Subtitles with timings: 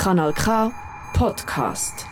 [0.00, 0.72] Kanal K
[1.12, 2.06] Podcast.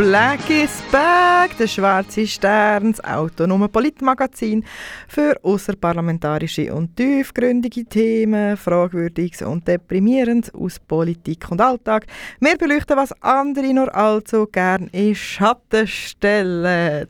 [0.00, 4.64] Black is Back, der schwarze Stern, das autonome Politmagazin
[5.06, 12.06] für außerparlamentarische und tiefgründige Themen, Fragwürdiges und Deprimierendes aus Politik und Alltag.
[12.40, 17.06] Wir beleuchten, was andere nur allzu gern in Schatten stellen.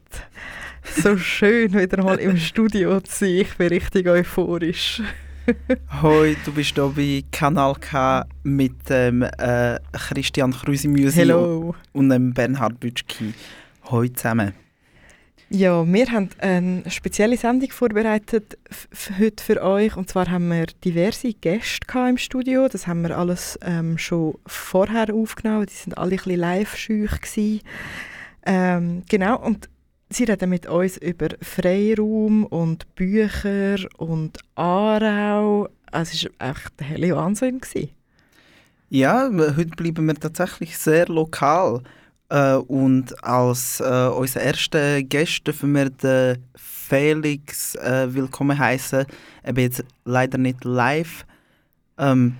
[0.82, 3.34] So schön, wieder mal im Studio zu sein.
[3.36, 5.00] Ich bin richtig euphorisch.
[6.02, 11.32] Hoi, du bist hier bei Kanal K mit dem äh, Christian Krüsimüsi
[11.92, 13.34] und dem Bernhard Bütschki.
[13.90, 14.52] Hoi zusammen.
[15.48, 18.56] Ja, wir haben eine spezielle Sendung vorbereitet
[19.18, 19.96] heute für euch.
[19.96, 22.68] Und zwar haben wir diverse Gäste im Studio.
[22.68, 25.66] Das haben wir alles ähm, schon vorher aufgenommen.
[25.66, 27.62] Die sind alle ein bisschen live-schüch.
[28.46, 29.68] Ähm, genau, und
[30.12, 35.68] Sie reden mit uns über Freiraum und Bücher und Aarau.
[35.92, 37.60] Es war echt der helle Wahnsinn.
[38.88, 41.84] Ja, heute bleiben wir tatsächlich sehr lokal.
[42.28, 49.06] Äh, und als äh, unser erster Gast dürfen wir den Felix äh, willkommen heißen.
[49.46, 51.24] Eben jetzt leider nicht live.
[51.98, 52.34] Ähm,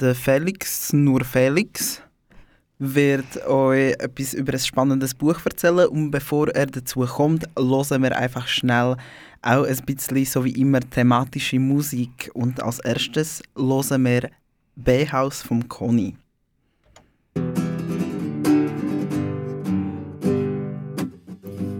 [0.00, 2.02] der Felix, nur Felix
[2.78, 8.16] wird euch etwas über ein spannendes Buch erzählen und bevor er dazu kommt, hören wir
[8.16, 8.96] einfach schnell
[9.42, 14.30] auch ein bisschen so wie immer thematische Musik und als erstes hören wir
[14.74, 16.16] B-Haus vom Conny.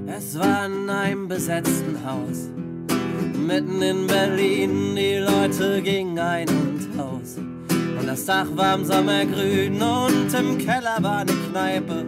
[0.06, 2.48] Es war in einem besetzten Haus,
[3.46, 7.36] mitten in Berlin, die Leute gingen ein und aus.
[8.06, 12.06] Und das Dach war im Sommer grün und im Keller war eine Kneipe.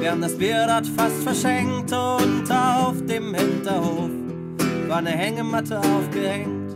[0.00, 4.08] Wir haben das Bier dort fast verschenkt und auf dem Hinterhof
[4.88, 6.74] war eine Hängematte aufgehängt.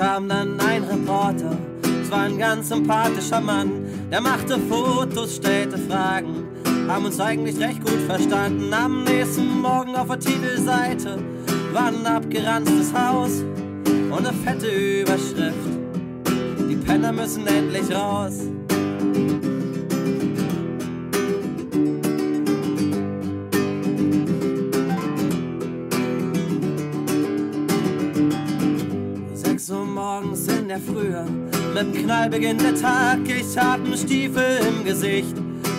[0.00, 1.58] Kam dann ein Reporter.
[2.02, 3.70] Es war ein ganz sympathischer Mann.
[4.10, 6.48] Der machte Fotos, stellte Fragen.
[6.88, 8.72] Haben uns eigentlich recht gut verstanden.
[8.72, 11.18] Am nächsten Morgen auf der Titelseite
[11.72, 13.42] war ein abgeranztes Haus
[13.84, 15.68] und eine fette Überschrift.
[16.70, 18.38] Die Penner müssen endlich raus.
[30.20, 31.24] Morgens in der Frühe,
[31.74, 33.18] mit dem Knall beginnt der Tag.
[33.26, 35.34] Ich hab einen Stiefel im Gesicht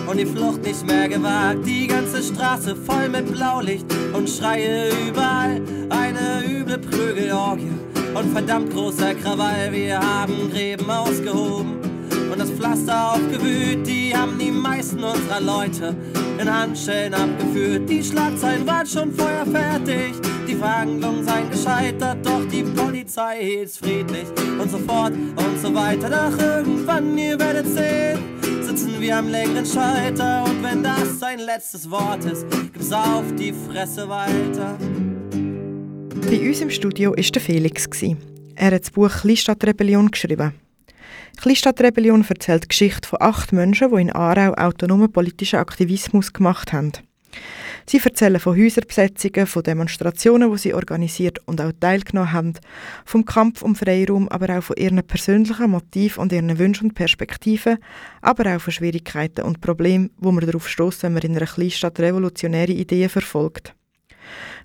[0.08, 1.64] und die Flucht nicht mehr gewagt.
[1.64, 5.60] Die ganze Straße voll mit Blaulicht und Schreie überall.
[5.90, 7.70] Eine üble Prügelorgie
[8.14, 9.70] und verdammt großer Krawall.
[9.70, 11.76] Wir haben Gräben ausgehoben
[12.32, 13.86] und das Pflaster aufgewühlt.
[13.86, 15.94] Die haben die meisten unserer Leute
[16.38, 17.88] in Handschellen abgeführt.
[17.88, 20.31] Die Schlagzeilen waren schon vorher fertig.
[20.48, 24.26] Die Verhandlungen seien gescheitert, doch die Polizei hielt's friedlich
[24.60, 26.10] und so fort und so weiter.
[26.10, 28.18] Doch irgendwann, ihr werdet sehen,
[28.62, 33.52] sitzen wir am längeren Schalter und wenn das sein letztes Wort ist, gibt's auf die
[33.52, 34.76] Fresse weiter.
[36.26, 37.88] Bei uns im Studio war der Felix.
[38.54, 40.54] Er hat das Buch Kleinstadtrebellion geschrieben.
[41.36, 46.92] Kleinstadtrebellion erzählt die Geschichte von acht Menschen, die in Aarau autonomen politischen Aktivismus gemacht haben.
[47.86, 52.52] Sie erzählen von Häuserbesetzungen, von Demonstrationen, die sie organisiert und auch teilgenommen haben,
[53.04, 57.78] vom Kampf um Freiraum, aber auch von ihren persönlichen Motiven und ihren Wünschen und Perspektiven,
[58.20, 61.98] aber auch von Schwierigkeiten und Problemen, wo man darauf stößt, wenn man in einer Kleinstadt
[61.98, 63.74] revolutionäre Ideen verfolgt.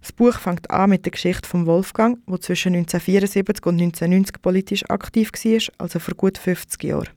[0.01, 4.89] Das Buch fängt an mit der Geschichte von Wolfgang, der zwischen 1974 und 1990 politisch
[4.89, 7.09] aktiv war, also vor gut 50 Jahren.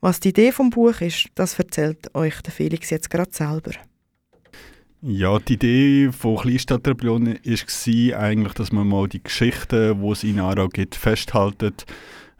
[0.00, 3.72] Was die Idee vom Buch ist, das erzählt euch der Felix jetzt gerade selber.
[5.08, 10.40] Ja, die Idee von Kleinstadtrebellion war eigentlich, dass man mal die Geschichten, die es in
[10.40, 11.86] Aarau gibt, festhaltet.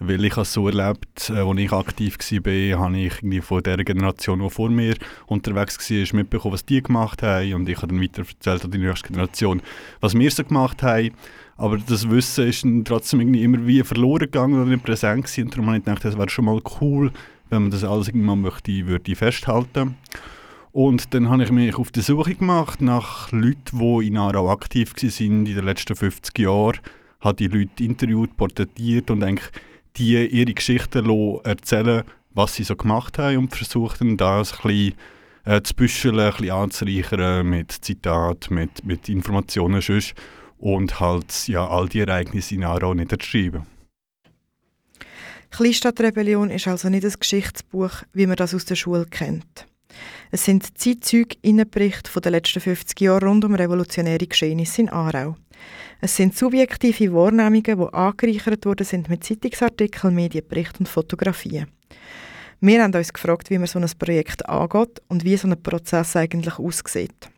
[0.01, 3.77] Weil ich es so erlebt, äh, als ich aktiv war, habe ich irgendwie von der
[3.85, 4.97] Generation, die vor mir
[5.29, 7.55] unterwegs war, mitbekommen, was die gemacht haben.
[7.55, 9.63] Und ich habe dann weiter erzählt an die nächste Generation,
[10.01, 11.13] was wir so gemacht haben.
[11.57, 15.45] Aber das Wissen ist dann trotzdem irgendwie immer wie verloren gegangen oder nicht präsent gewesen.
[15.45, 17.13] Und darum habe ich gedacht, es wäre schon mal cool,
[17.49, 19.95] wenn man das alles irgendwann möchte, würde festhalten
[20.77, 24.93] und dann habe ich mich auf die Suche gemacht nach Leuten, die in Aarau aktiv
[24.95, 26.77] waren in den letzten 50 Jahren.
[27.21, 29.49] habe die Leute interviewt, porträtiert und eigentlich
[29.97, 31.09] die ihre Geschichten
[31.45, 34.95] erzählen, was sie so gemacht haben und versucht dann das ein bisschen
[35.47, 40.13] äh, zu büscheln, ein bisschen anzureichern mit Zitaten, mit, mit Informationen sonst
[40.59, 43.63] und halt ja, all die Ereignisse in Aarau niederzuschreiben.
[45.53, 49.67] Kleinstadtrebellion ist also nicht ein Geschichtsbuch, wie man das aus der Schule kennt.
[50.31, 55.37] Es sind Zeitzeuge, Innenberichte von den letzten 50 Jahren rund um revolutionäre Geschehnisse in Aarau.
[56.01, 61.69] Es sind subjektive Wahrnehmungen, die angereichert worden sind mit Zeitungsartikeln, Medienberichten und Fotografien.
[62.61, 66.17] Wir haben uns gefragt, wie man so ein Projekt angeht und wie so ein Prozess
[66.17, 67.31] eigentlich aussieht.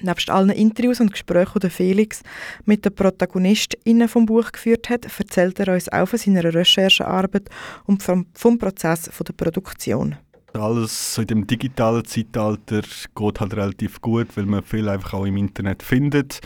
[0.00, 2.22] Nebst allen Interviews und Gesprächen, die Felix
[2.64, 7.48] mit den ProtagonistInnen vom Buch geführt hat, erzählt er uns auch von seiner Recherchearbeit
[7.84, 10.16] und vom, vom Prozess der Produktion.
[10.56, 12.82] Alles in dem digitalen Zeitalter
[13.14, 16.40] geht halt relativ gut, weil man viel einfach auch im Internet findet.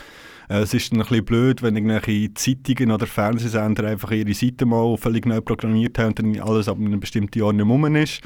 [0.49, 4.65] Äh, es ist dann ein bisschen blöd, wenn irgendwelche Zeitungen oder Fernsehsender einfach ihre Seite
[4.65, 8.21] mal völlig neu programmiert haben und dann alles ab einem bestimmten Jahr nicht mehr ist.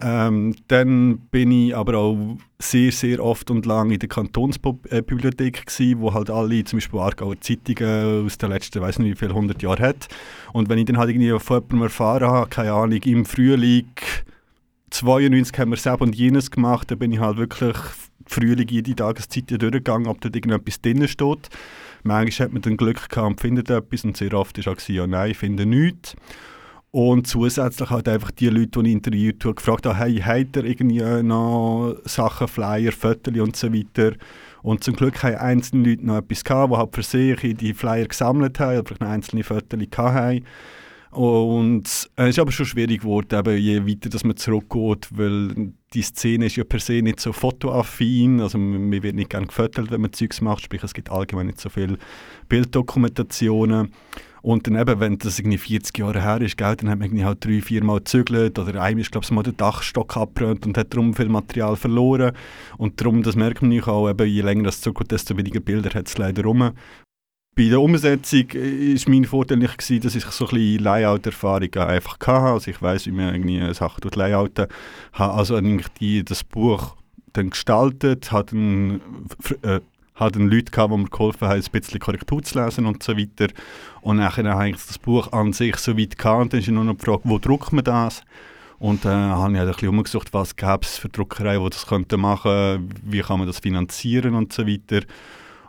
[0.00, 6.00] Ähm, dann bin ich aber auch sehr, sehr oft und lang in der Kantonsbibliothek gewesen,
[6.00, 9.62] wo halt alle, zum Beispiel Aargauer Zeitungen aus den letzten, weiß nicht wie viele hundert
[9.62, 10.08] Jahren hat.
[10.52, 13.86] Und wenn ich dann halt irgendwie von jemandem erfahren habe, keine Ahnung, im Frühling
[14.94, 17.76] 92 haben wir das und jenes gemacht, dann bin ich halt wirklich
[18.26, 21.48] Frühling jede Tageszeit durchgegangen, ob dort irgendetwas drin steht.
[22.04, 25.06] Manchmal hat man dann Glück gehabt und findet etwas und sehr oft war auch, ja
[25.06, 26.14] nein, ich finde nichts.
[26.92, 30.64] Und zusätzlich halt einfach die Leute, die ich interviewt habe, gefragt habe, hey, habt ihr
[30.64, 34.12] irgendwie noch Sachen, Flyer, Fotos und so weiter.
[34.62, 38.06] Und zum Glück haben einzelne Leute noch etwas gehabt, die halt für sich die Flyer
[38.06, 40.44] gesammelt haben, oder noch einzelne Fotos hatten.
[41.14, 46.02] Und es ist aber schon schwierig geworden, eben, je weiter dass man zurückgeht, weil die
[46.02, 50.00] Szene ist ja per se nicht so fotoaffin, also man wird nicht gerne gefotogt, wenn
[50.00, 51.98] man Zeugs macht, sprich es gibt allgemein nicht so viele
[52.48, 53.92] Bilddokumentationen.
[54.42, 57.24] Und dann eben, wenn das irgendwie 40 Jahre her ist, gell, dann hat man irgendwie
[57.24, 60.76] halt drei, vier Mal gezügelt oder einem ist, glaube ich, mal der Dachstock abgebrannt und
[60.76, 62.32] hat darum viel Material verloren.
[62.76, 66.08] Und darum, das merkt man auch, eben, je länger das zurückgeht, desto weniger Bilder hat
[66.08, 66.72] es leider rum.
[67.56, 72.30] Bei der Umsetzung war mein Vorteil nicht, gewesen, dass ich so ein Layout-Erfahrung einfach hatte.
[72.32, 74.66] Also ich weiß, wie man irgendwie Sachen durch layouten.
[75.12, 76.96] Habe also die, das Buch
[77.32, 79.00] dann gestaltet, habe dann,
[79.62, 79.80] äh,
[80.18, 83.52] Leute gehabt, die mir geholfen haben, ein bisschen Korrektur zu lesen und so weiter.
[84.00, 86.84] Und nachher habe ich das Buch an sich so weit gehabt und dann ist nur
[86.84, 88.22] noch die Frage, wo druckt man das?
[88.78, 91.70] Und dann äh, habe ich halt ein bisschen umgesucht, was gäbe es für Druckereien, die
[91.70, 95.06] das könnten machen, wie kann man das finanzieren und so weiter.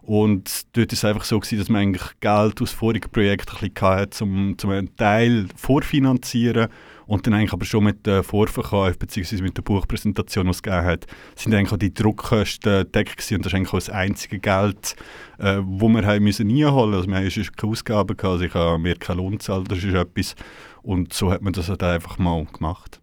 [0.05, 4.23] Und dort war es einfach so, gewesen, dass man eigentlich Geld aus vorigen Projekten hatte,
[4.23, 6.67] um, um einen Teil vorfinanzieren
[7.07, 9.41] und dann eigentlich aber schon mit dem Vorverkauf bzw.
[9.41, 13.37] mit der Buchpräsentation, die es hat, sind eigentlich auch die Druckkosten gedeckt gewesen.
[13.37, 14.95] und das ist eigentlich auch das einzige Geld,
[15.39, 17.13] äh, wo wir müssen einholen mussten.
[17.13, 19.93] Also wir hatten keine Ausgaben, gehabt, also ich habe mir keinen Lohn gezahlt, das ist
[19.93, 20.35] etwas.
[20.83, 22.99] Und so hat man das halt einfach mal gemacht.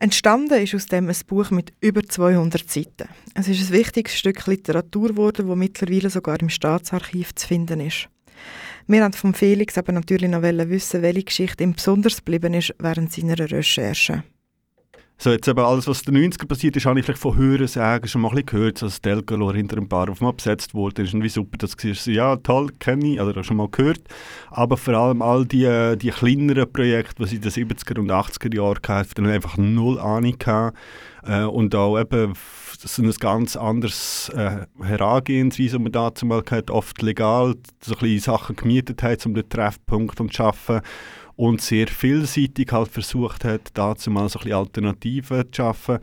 [0.00, 3.08] Entstanden ist aus dem ein Buch mit über 200 Seiten.
[3.34, 8.08] Es ist ein wichtiges Stück Literatur geworden, das mittlerweile sogar im Staatsarchiv zu finden ist.
[8.86, 13.12] Wir wollten von Felix aber natürlich noch wissen, welche Geschichte ihm besonders geblieben ist während
[13.12, 14.22] seiner Recherche.
[15.20, 17.36] So, jetzt eben alles, was in den 90 er passiert ist, habe ich vielleicht von
[17.36, 21.02] Hören sagen schon mal ein gehört, dass Delgalore hinter einem Bahnhof mal besetzt wurde.
[21.02, 23.98] Das ist wie super, das war so, ja, toll, kenne ich, oder schon mal gehört.
[24.48, 28.78] Aber vor allem all die, die kleineren Projekte, die in den 70er und 80er Jahren
[28.86, 30.36] hatten, die einfach null Ahnung.
[31.24, 32.34] Äh, und auch eben
[32.78, 38.18] so ein ganz anderes äh, Herangehensweise, die man dazu mal hatte, oft legal so ein
[38.20, 40.80] Sachen gemietet hat, um den Treffpunkt zu schaffen
[41.38, 45.98] und sehr vielseitig halt versucht hat, dazu mal so ein bisschen Alternativen zu schaffen,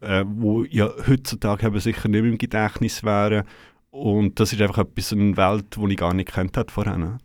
[0.00, 3.44] äh, wo ja heutzutage eben sicher nicht mehr im Gedächtnis wären.
[3.90, 7.18] Und das ist einfach etwas, eine Welt, die ich gar nicht kennt hat vorher.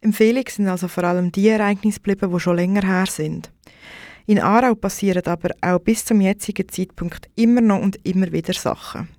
[0.00, 3.52] Im Felix sind also vor allem die Ereignisse geblieben, die schon länger her sind.
[4.26, 9.10] In Aarau passieren aber auch bis zum jetzigen Zeitpunkt immer noch und immer wieder Sachen.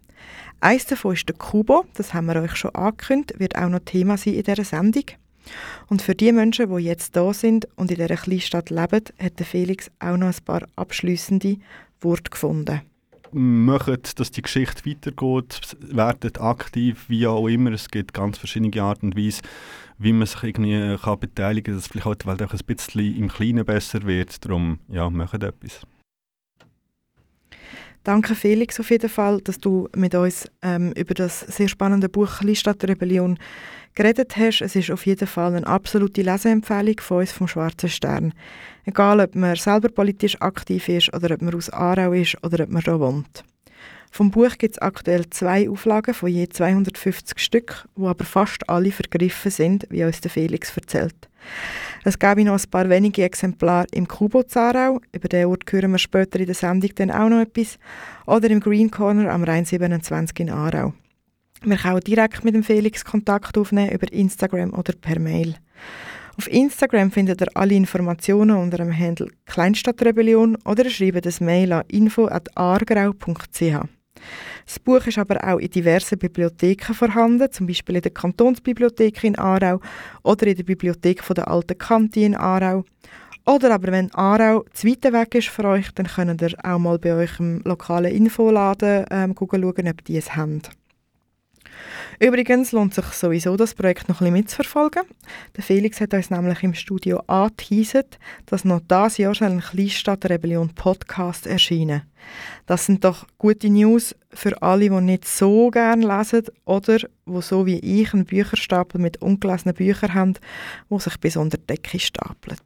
[0.60, 4.18] Eines davon ist der Kubo, das haben wir euch schon angekündigt, wird auch noch Thema
[4.18, 5.06] sein in dieser Sendung.
[5.88, 9.92] Und für die Menschen, die jetzt da sind und in dieser Kleinstadt leben, hat Felix
[10.00, 11.58] auch noch ein paar abschließende
[12.02, 12.82] Worte gefunden.
[13.32, 17.72] Macht, dass die Geschichte weitergeht, werdet aktiv, wie auch immer.
[17.72, 19.42] Es gibt ganz verschiedene Arten und Weise,
[19.98, 23.28] wie man sich irgendwie kann beteiligen kann, dass vielleicht die Welt auch ein bisschen im
[23.28, 24.46] Kleinen besser wird.
[24.46, 25.82] Darum, ja, macht etwas.
[28.06, 32.38] Danke Felix auf jeden Fall, dass du mit uns ähm, über das sehr spannende Buch
[32.38, 33.40] Kleinstadtrebellion
[33.96, 34.62] geredet hast.
[34.62, 38.34] Es ist auf jeden Fall eine absolute Leseempfehlung von uns vom Schwarzen Stern.
[38.86, 42.70] Egal, ob man selber politisch aktiv ist oder ob man aus Aarau ist oder ob
[42.70, 43.44] man da wohnt.
[44.16, 48.94] Vom Buch gibt es aktuell zwei Auflagen von je 250 Stück, wo aber fast alle
[48.94, 51.28] vergriffen sind, wie uns der Felix erzählt.
[52.06, 55.98] Es gäbe noch ein paar wenige Exemplare im Kubo Zarau, über den Ort hören wir
[55.98, 57.78] später in der Sendung dann auch noch etwas,
[58.26, 60.94] oder im Green Corner am Rhein 27 in Aarau.
[61.66, 65.56] Man kann auch direkt mit dem Felix Kontakt aufnehmen über Instagram oder per Mail.
[66.38, 71.84] Auf Instagram findet ihr alle Informationen unter dem Handle Kleinstadtrebellion oder schreibt das Mail an
[71.90, 73.95] info.argrau.ch.
[74.66, 79.38] Das Buch ist aber auch in diversen Bibliotheken vorhanden, zum Beispiel in der Kantonsbibliothek in
[79.38, 79.80] Aarau
[80.24, 82.84] oder in der Bibliothek von der Alten Kante in Aarau.
[83.46, 86.98] Oder aber wenn Aarau zu weit weg ist für euch, dann könnt ihr auch mal
[86.98, 90.62] bei euch im lokalen Infoladen ähm, schauen, ob die es haben.
[92.20, 95.04] Übrigens lohnt sich sowieso, das Projekt noch ein bisschen mitzuverfolgen.
[95.56, 101.46] Der Felix hat uns nämlich im Studio angeteasert, dass noch dieses Jahr ein Kleinstadtrebellion Podcast
[101.48, 102.04] erscheinen.
[102.66, 107.66] Das sind doch gute News für alle, die nicht so gerne lesen oder wo so
[107.66, 110.34] wie ich einen Bücherstapel mit ungelesenen Büchern haben,
[110.90, 112.62] wo sich bis unter die Decke stapelt.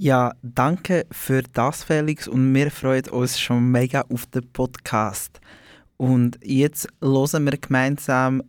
[0.00, 5.40] Ja, danke für das, Felix, und wir freuen uns schon mega auf den Podcast.
[5.98, 8.42] Und jetzt hören wir gemeinsam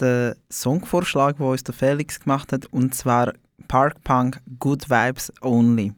[0.00, 3.34] den Songvorschlag, den uns der Felix gemacht hat, und zwar
[3.68, 5.92] Park Punk Good Vibes Only.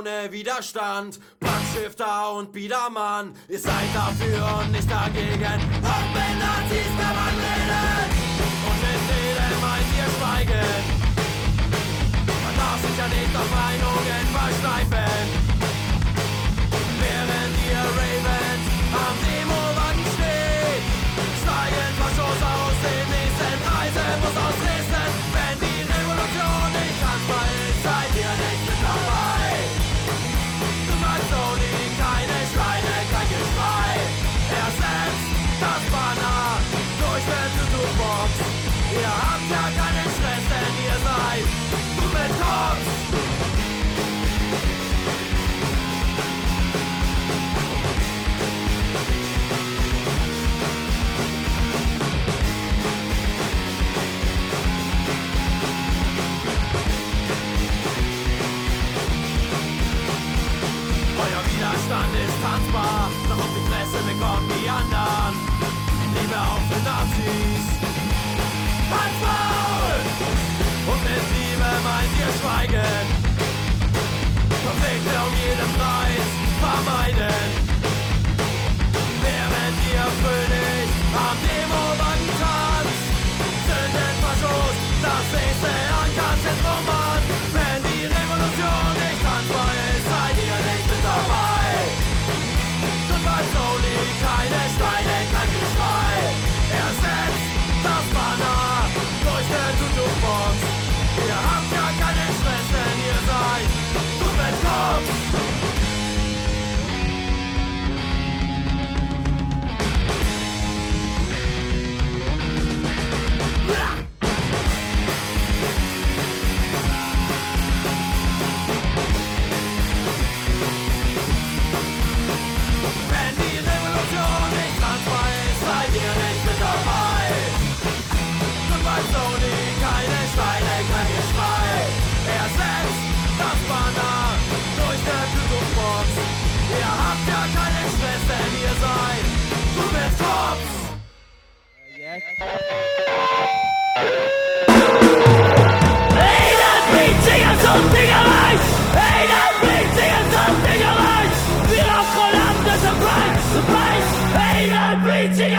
[0.00, 3.34] Laune, Widerstand, Packschifter und Biedermann.
[3.48, 5.60] Ihr seid dafür und nicht dagegen.
[5.84, 8.08] Auch mit Nazis kann man reden.
[8.66, 10.84] Und mit jedem meint ihr schweigen.
[12.44, 15.39] Man darf sich ja nicht auf Meinungen versteifen.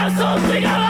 [0.02, 0.81] Nein, nein,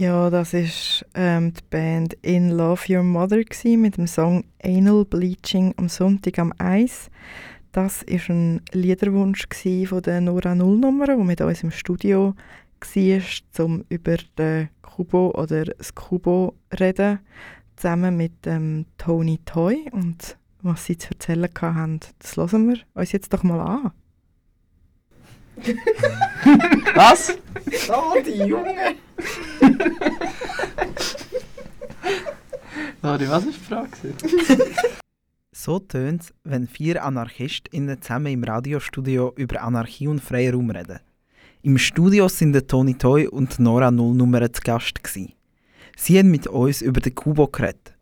[0.00, 5.04] Ja, das ist ähm, die Band In Love Your Mother gsi mit dem Song Anal
[5.04, 7.10] Bleaching am Sonntag am Eis.
[7.72, 9.46] Das ist ein Liederwunsch
[9.86, 12.34] von der Nora Nullnummer, die mit uns im Studio
[12.80, 17.18] war, um über den Kubo oder das Kubo reden,
[17.76, 23.12] zusammen mit ähm, Tony Toy und was sie zu erzählen hatten, das hören wir uns
[23.12, 23.92] jetzt doch mal an.
[26.94, 27.36] Was?
[27.88, 28.96] Oh, die Junge!
[33.02, 33.90] Sorry, was war die Frage?
[35.52, 41.00] So tönt es, wenn vier AnarchistInnen zusammen im Radiostudio über Anarchie und Freiraum reden.
[41.62, 45.04] Im Studio sind der Toni Toy und Nora Nullnummer zu Gast.
[45.04, 45.34] Gewesen.
[45.96, 47.94] Sie haben mit uns über den Kubo geredet.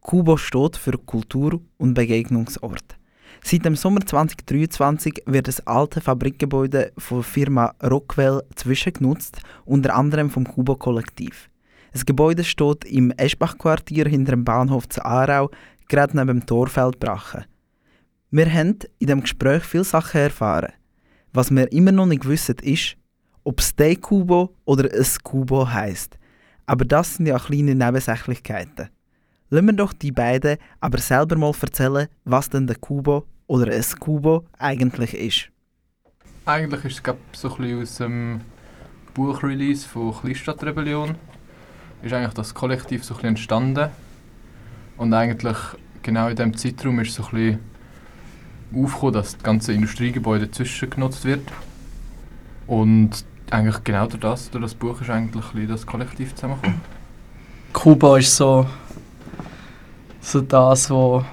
[0.00, 2.96] Kubo steht für Kultur- und Begegnungsort.
[3.46, 10.30] Seit dem Sommer 2023 wird das alte Fabrikgebäude von der Firma Rockwell zwischengenutzt, unter anderem
[10.30, 11.50] vom Kubo-Kollektiv.
[11.92, 15.50] Das Gebäude steht im Eschbach-Quartier hinter dem Bahnhof zu Aarau,
[15.88, 17.44] gerade neben dem Torfeld Brachen.
[18.30, 20.72] Wir haben in dem Gespräch viele Sachen erfahren.
[21.34, 22.96] Was wir immer noch nicht wissen, ist,
[23.44, 26.18] ob es «de Kubo» oder «es Kubo» heisst.
[26.64, 28.88] Aber das sind ja kleine Nebensächlichkeiten.
[29.50, 33.98] Lassen wir doch die beiden aber selber mal erzählen, was denn der Kubo oder es
[33.98, 35.48] Kubo eigentlich ist.
[36.46, 38.40] Eigentlich ist es glaub, so ein bisschen aus dem
[39.14, 41.14] Buchrelease von Kleinstadtrebellion
[42.02, 43.88] ist eigentlich das Kollektiv so ein bisschen entstanden
[44.96, 45.56] und eigentlich
[46.02, 47.58] genau in diesem Zeitraum ist so ein bisschen
[48.74, 51.42] aufgekommen, dass das ganze Industriegebäude zwischengenutzt wird
[52.66, 56.80] und eigentlich genau durch das, durch das Buch ist eigentlich ein das Kollektiv zusammengekommen.
[57.72, 58.66] Kuba ist so,
[60.20, 61.24] so das, was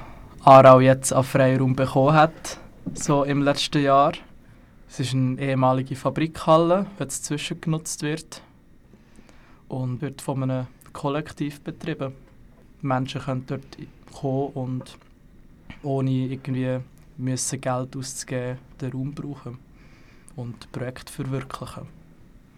[0.44, 2.58] Aarau jetzt an Freiraum bekommen hat,
[2.96, 4.14] so im letzten Jahr.
[4.90, 8.42] Es ist eine ehemalige Fabrikhalle, die jetzt zwischengenutzt wird
[9.68, 12.14] und wird von einem Kollektiv betrieben.
[12.82, 13.78] Die Menschen können dort
[14.12, 14.98] kommen und
[15.84, 16.80] ohne irgendwie
[17.18, 19.60] müssen Geld auszugeben, den Raum brauchen
[20.36, 21.84] und Projekte verwirklichen.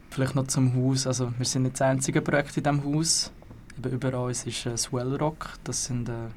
[0.10, 1.06] Vielleicht noch zum Haus.
[1.06, 3.30] Also wir sind nicht das einzige Projekt in diesem Haus.
[3.78, 5.50] Eben über uns ist äh, Swell Rock.
[5.66, 6.30] Das sind äh,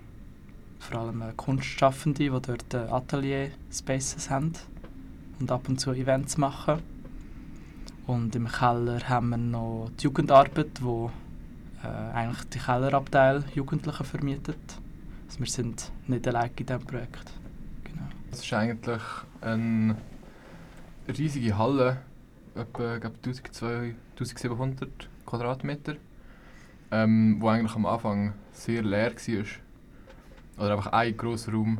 [0.86, 4.52] vor allem äh, Kunstschaffende, die dort äh, Atelier-Spaces haben
[5.40, 6.80] und ab und zu Events machen.
[8.06, 11.10] Und im Keller haben wir noch die Jugendarbeit, wo
[11.82, 14.58] äh, eigentlich die Kellerabteil Jugendlichen vermietet.
[15.26, 17.32] Also wir sind nicht allein in diesem Projekt.
[17.84, 18.06] Genau.
[18.30, 19.02] Es ist eigentlich
[19.40, 19.96] eine
[21.08, 21.98] riesige Halle,
[22.54, 25.96] etwa glaub, 1200, 1700 Quadratmeter,
[26.92, 29.65] ähm, wo eigentlich am Anfang sehr leer war.
[30.58, 31.78] Oder einfach ein grosser Raum,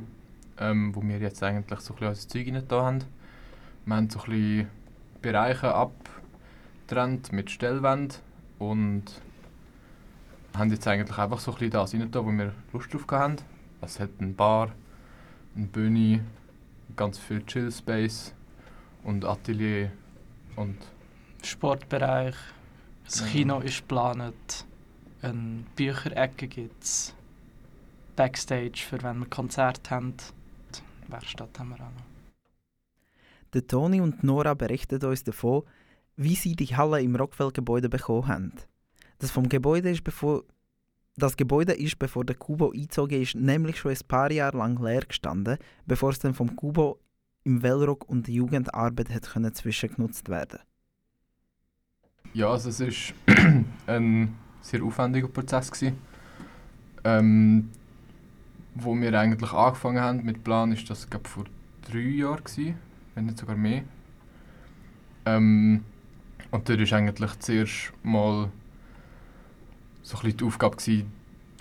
[0.59, 3.05] ähm, wo wir jetzt eigentlich so ein bisschen unser Zeug rein haben.
[3.85, 4.69] Wir haben so ein bisschen
[5.23, 8.19] Bereiche abgetrennt mit Stellwänden
[8.59, 9.05] und
[10.57, 13.37] haben jetzt eigentlich einfach so ein bisschen das rein, wo wir Lust drauf hatten.
[13.81, 14.71] Es hat eine Bar,
[15.55, 16.25] eine Bühne,
[16.97, 18.35] ganz viel Chill-Space
[19.05, 19.93] und Atelier
[20.57, 20.77] und
[21.43, 22.35] Sportbereich,
[23.05, 23.25] das.
[23.27, 24.65] Kino ist geplant,
[25.23, 27.15] eine Bücherecke gibt es,
[28.17, 30.15] Backstage für wenn wir Konzerte haben,
[30.75, 32.17] die Werkstatt haben wir auch noch.
[33.53, 35.63] Der Toni und Nora berichten uns davon,
[36.17, 38.53] wie sie die Halle im Rockwell-Gebäude bekommen haben.
[39.19, 40.45] Das, vom Gebäude ist bevor,
[41.17, 45.03] das Gebäude ist, bevor der Kubo eingezogen ist, nämlich schon ein paar Jahre lang leer
[45.03, 46.99] gestanden, bevor es dann vom Kubo
[47.45, 50.59] im Wellrock und der Jugendarbeit hat können zwischengenutzt werden.
[52.35, 55.71] Ja, also es war ein sehr aufwendiger Prozess.
[55.71, 55.99] Gewesen.
[57.05, 57.71] Ähm,
[58.77, 61.45] wo wir eigentlich angefangen haben mit Plan, ist das glaub, vor
[61.91, 62.77] drei Jahren, gewesen,
[63.15, 63.83] wenn nicht sogar mehr.
[65.25, 65.85] Ähm,
[66.51, 68.51] und dort war eigentlich zuerst mal
[70.03, 71.13] so ein die Aufgabe, gewesen,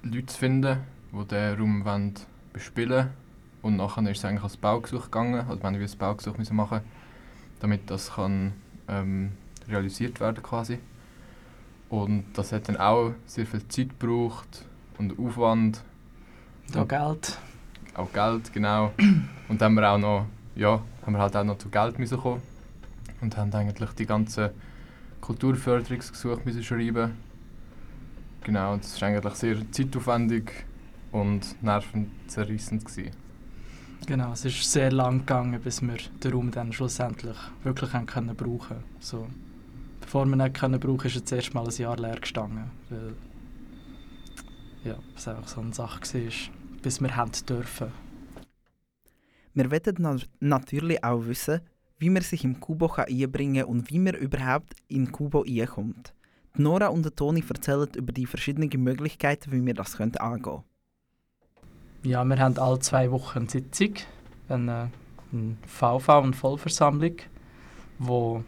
[0.03, 0.77] Leute zu finden,
[1.11, 2.13] die diesen Raum wollen
[2.53, 3.09] bespielen wollen.
[3.61, 6.81] Und nachher ist es eigentlich als Baugesuch gegangen, also wir haben ein Baugesuch müssen machen,
[7.59, 8.53] damit das kann,
[8.87, 9.31] ähm,
[9.67, 10.77] realisiert werden quasi.
[11.89, 14.65] Und das hat dann auch sehr viel Zeit gebraucht
[14.97, 15.83] und Aufwand,
[16.71, 17.37] Da Geld.
[17.93, 18.91] auch Geld, genau.
[19.47, 20.25] Und dann haben wir auch noch,
[20.55, 22.41] ja, haben wir halt auch noch zu Geld müssen kommen
[23.21, 24.49] und haben eigentlich die ganzen
[25.21, 27.11] Kulturförderungsgesuche müssen schreiben.
[28.43, 30.51] Genau, und das war eigentlich sehr zeitaufwendig
[31.11, 33.11] und nervenzerrissend gewesen.
[34.05, 38.35] Genau, es ist sehr lang gegangen, bis wir den Raum dann schlussendlich wirklich haben können
[38.35, 39.27] brauchen so
[40.01, 43.15] Bevor wir ihn brauchen, ist er zuerst mal ein Jahr leer gestanden, weil
[44.85, 46.31] ja, es einfach so eine Sache war,
[46.81, 47.91] bis wir haben dürfen.
[49.53, 51.61] Wir wollen na natürlich auch wissen,
[51.97, 56.13] wie man sich im Kubo kann einbringen kann und wie man überhaupt in Kubo reinkommt.
[56.57, 60.63] Die Nora und der Toni erzählen über die verschiedenen Möglichkeiten, wie wir das angehen können.
[62.03, 63.95] Ja, wir haben alle zwei Wochen eine Sitzung,
[64.47, 64.91] eine,
[65.31, 67.15] eine VV, eine Vollversammlung,
[67.97, 68.43] wo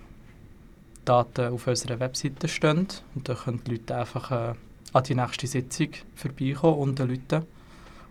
[1.05, 2.87] Daten auf unserer Webseite stehen.
[3.15, 4.53] Und da können die Leute einfach äh,
[4.97, 7.45] an die nächste Sitzung vorbeikommen und den Leuten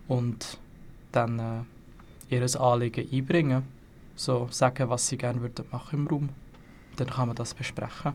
[0.07, 0.59] und
[1.13, 1.67] dann
[2.31, 3.65] äh, ihr Anliegen einbringen.
[4.15, 6.29] So sagen, was sie gerne würden machen im Raum.
[6.97, 8.13] Dann kann man das besprechen.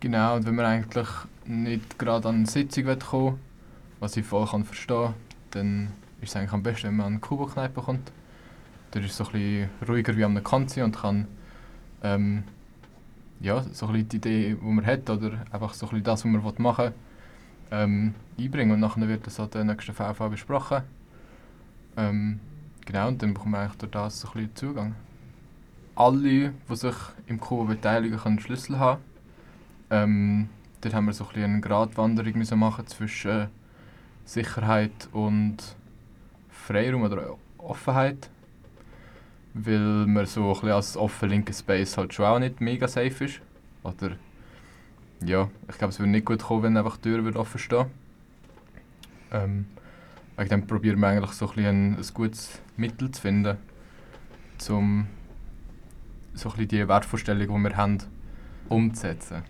[0.00, 1.06] Genau, und wenn man eigentlich
[1.44, 3.38] nicht gerade an eine Sitzung kommen will,
[4.00, 5.14] was ich voll kann verstehen kann,
[5.50, 8.10] dann ist es eigentlich am besten, wenn man an eine Kubo-Kneipe kommt.
[8.90, 11.28] Da ist es so ein bisschen ruhiger wie an einer Kanzlei und kann
[12.02, 12.44] ähm,
[13.40, 16.24] ja, so ein bisschen die Idee, die man hat, oder einfach so ein bisschen das,
[16.24, 16.92] was man machen will,
[17.72, 18.72] ähm, einbringen.
[18.72, 20.82] Und nachher wird das an der nächsten VV besprochen.
[21.96, 22.38] Ähm,
[22.84, 24.94] genau, und dann bekommt man eigentlich durch das so ein bisschen Zugang.
[25.94, 26.94] Alle, die sich
[27.26, 29.02] im Kubo beteiligen, können Schlüssel haben.
[29.90, 30.48] Ähm,
[30.80, 33.48] dort haben wir so ein bisschen eine Gratwanderung müssen machen zwischen
[34.24, 35.56] Sicherheit und
[36.50, 38.30] Freiraum oder Offenheit.
[39.54, 43.24] Weil man so ein bisschen als offen linker Space halt schon auch nicht mega safe
[43.24, 43.40] ist.
[43.82, 44.12] Oder
[45.24, 47.86] ja, ich glaube, es würde nicht gut kommen, wenn einfach die Tür offen stehen
[49.32, 49.66] ähm,
[50.36, 53.58] Wegen dem probieren wir eigentlich so ein, ein, ein gutes Mittel zu finden,
[54.70, 55.06] um
[56.34, 57.98] so ein die Wertvorstellung, die wir haben,
[58.68, 59.42] umzusetzen.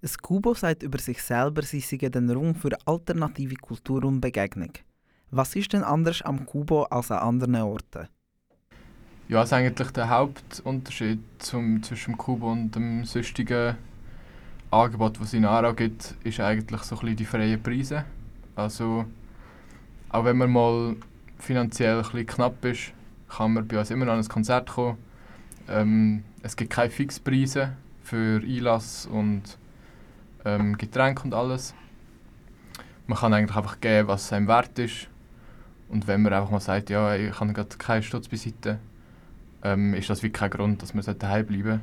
[0.00, 4.72] Das Kubo sagt über sich selber, sie seien den Raum für alternative Kultur und Begegnung.
[5.30, 8.08] Was ist denn anders am Kubo als an anderen Orten?
[9.28, 13.76] Ja, also eigentlich der Hauptunterschied zum, zwischen dem Kubo und dem sonstigen
[14.74, 18.04] Angebot, das es in Aarau gibt, ist eigentlich so die freien Preise.
[18.56, 19.04] Also,
[20.08, 20.96] auch wenn man mal
[21.38, 22.92] finanziell ein bisschen knapp ist,
[23.28, 24.98] kann man bei uns immer noch an ein Konzert kommen.
[25.68, 29.42] Ähm, es gibt keine Fixpreise für Einlass und
[30.44, 31.74] ähm, Getränke und alles.
[33.06, 35.08] Man kann eigentlich einfach geben, was einem wert ist.
[35.88, 38.78] Und wenn man einfach mal sagt, ja, ich habe gerade keinen Stutz beiseite,
[39.62, 41.80] ähm, ist das wirklich kein Grund, dass man daheim bleiben sollte,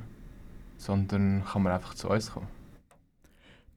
[0.77, 2.47] sondern kann man einfach zu uns kommen.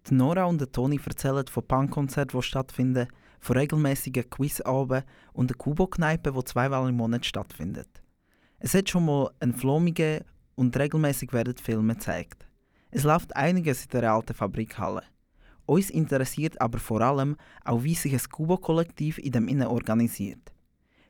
[0.07, 3.09] Die Nora und der Toni erzählen von Punkkonzerten, die stattfinden,
[3.41, 7.89] von regelmäßigen Quizabenden und der Kubo-Kneipe, die zweimal im Monat stattfindet.
[8.59, 9.93] Es hat schon mal einen Flom
[10.57, 12.47] und regelmäßig werden Filme gezeigt.
[12.91, 15.05] Es läuft einiges in der alten Fabrikhalle.
[15.65, 20.53] Uns interessiert aber vor allem auch, wie sich ein Kubo-Kollektiv in dem Innen organisiert.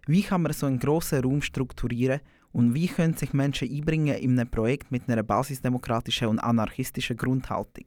[0.06, 2.20] Wie kann man so einen grossen Raum strukturieren
[2.52, 7.86] und wie können sich Menschen einbringen in einem Projekt mit einer basisdemokratischen und anarchistischen Grundhaltung?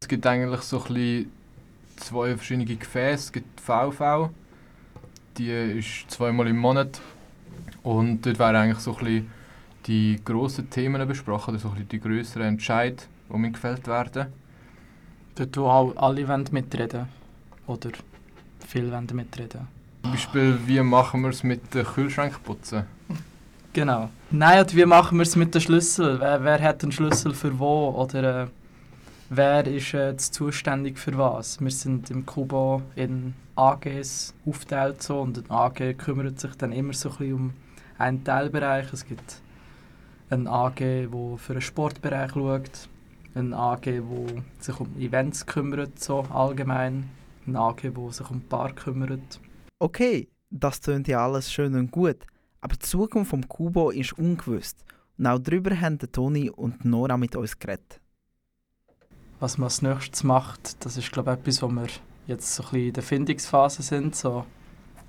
[0.00, 1.30] Es gibt eigentlich so ein
[1.96, 3.24] zwei verschiedene Gefäße.
[3.24, 4.30] Es gibt die VV,
[5.36, 6.98] die ist zweimal im Monat
[7.82, 9.30] und dort wäre eigentlich so ein
[9.86, 14.28] die grossen Themen besprochen, oder so ein die grösseren Entscheidungen, die gefällt werden.
[15.34, 17.08] Dort, wo auch alle mitreden.
[17.66, 17.90] Oder
[18.66, 19.68] viele wollen mitreden.
[20.04, 22.84] Zum Beispiel, wie machen wir es mit den Kühlschrankputzen?
[23.74, 24.08] Genau.
[24.30, 26.18] Nein, und wie machen wir es mit den Schlüssel?
[26.18, 27.90] Wer, wer hat den Schlüssel für wo?
[27.90, 28.46] Oder äh,
[29.30, 31.60] wer ist äh, jetzt zuständig für was?
[31.60, 36.92] Wir sind im Kubo in AGs aufgeteilt so, und ein AG kümmert sich dann immer
[36.92, 37.52] so ein um
[37.98, 38.92] einen Teilbereich.
[38.92, 39.42] Es gibt
[40.30, 42.88] ein AG, der für den Sportbereich schaut,
[43.34, 44.26] ein AG, wo
[44.58, 47.08] sich um Events kümmert, so allgemein,
[47.46, 49.40] ein AG, wo sich um Bar kümmert.
[49.78, 52.18] Okay, das tönt ja alles schön und gut,
[52.60, 54.76] aber die Zukunft vom Kubo ist ungewiss.
[55.16, 58.00] Und auch darüber haben Toni und Nora mit uns geredet.
[59.40, 61.86] Was man als nächstes macht, das ist glaube ich etwas, wo wir
[62.26, 64.44] jetzt so ein bisschen in der Findungsphase sind, so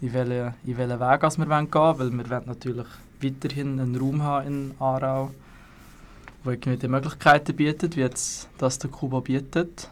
[0.01, 2.87] in welchen, in welchen Weg wir gehen wollen, weil wir wollen natürlich
[3.21, 5.31] weiterhin einen Raum haben in Aarau,
[6.45, 9.89] der die Möglichkeiten bietet, wie jetzt das der Kuba bietet.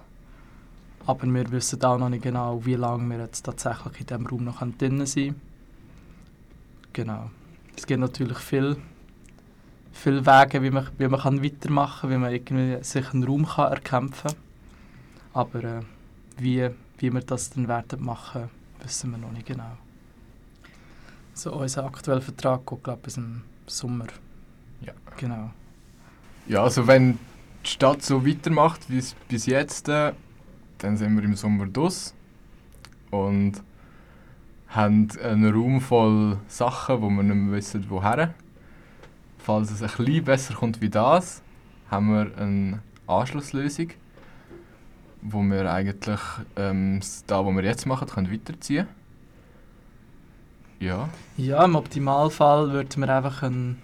[1.05, 4.43] Aber wir wissen auch noch nicht genau, wie lange wir jetzt tatsächlich in diesem Raum
[4.45, 5.41] noch drin sein können.
[6.93, 7.29] Genau.
[7.75, 8.37] Es gibt natürlich
[9.91, 13.23] viele viel Wege, wie man, wie man kann weitermachen kann, wie man irgendwie sich einen
[13.23, 14.37] Raum kann erkämpfen kann.
[15.33, 15.81] Aber äh,
[16.37, 18.49] wie, wie wir das dann werden machen,
[18.81, 19.77] wissen wir noch nicht genau.
[21.33, 24.07] So, unser aktueller Vertrag geht, glaube ich, bis im Sommer.
[24.81, 24.93] Ja.
[25.17, 25.51] Genau.
[26.47, 27.19] Ja, also wenn
[27.63, 30.13] die Stadt so weitermacht wie bis jetzt, äh,
[30.77, 32.11] dann sind wir im Sommer durch
[33.11, 33.61] und
[34.69, 38.33] haben einen Raum voll Sachen, wo wir nicht mehr wissen, woher.
[39.47, 41.41] Falls es ein bisschen besser kommt wie das,
[41.89, 43.91] haben wir eine Anschlusslösung,
[45.21, 46.19] wo wir eigentlich
[46.57, 48.87] ähm, da, was wir jetzt machen, können weiterziehen.
[50.81, 51.07] Ja.
[51.37, 53.77] Ja, im Optimalfall würde man einfach eine,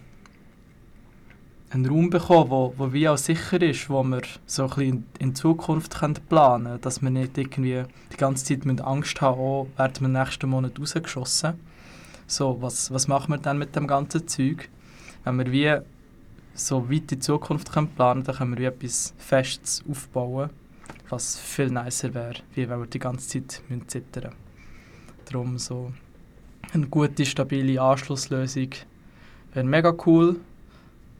[1.69, 5.33] einen Raum bekommen, wo, wo wie auch sicher ist, wo wir so ein bisschen in
[5.33, 9.67] Zukunft können planen können, dass wir nicht irgendwie die ganze Zeit mit Angst haben, oh,
[9.77, 11.53] werden wir nächsten Monat rausgeschossen.
[12.27, 14.67] So, was, was machen wir dann mit dem ganzen Zeug?
[15.23, 15.77] Wenn wir wie
[16.53, 20.49] so weit die Zukunft können planen dann können wir wie etwas Festes aufbauen,
[21.09, 24.37] was viel nicer wäre, wie wenn wir die ganze Zeit zittern müssen.
[25.25, 25.91] Darum so
[26.73, 28.69] eine gute, stabile Anschlusslösung
[29.53, 30.39] wäre mega cool.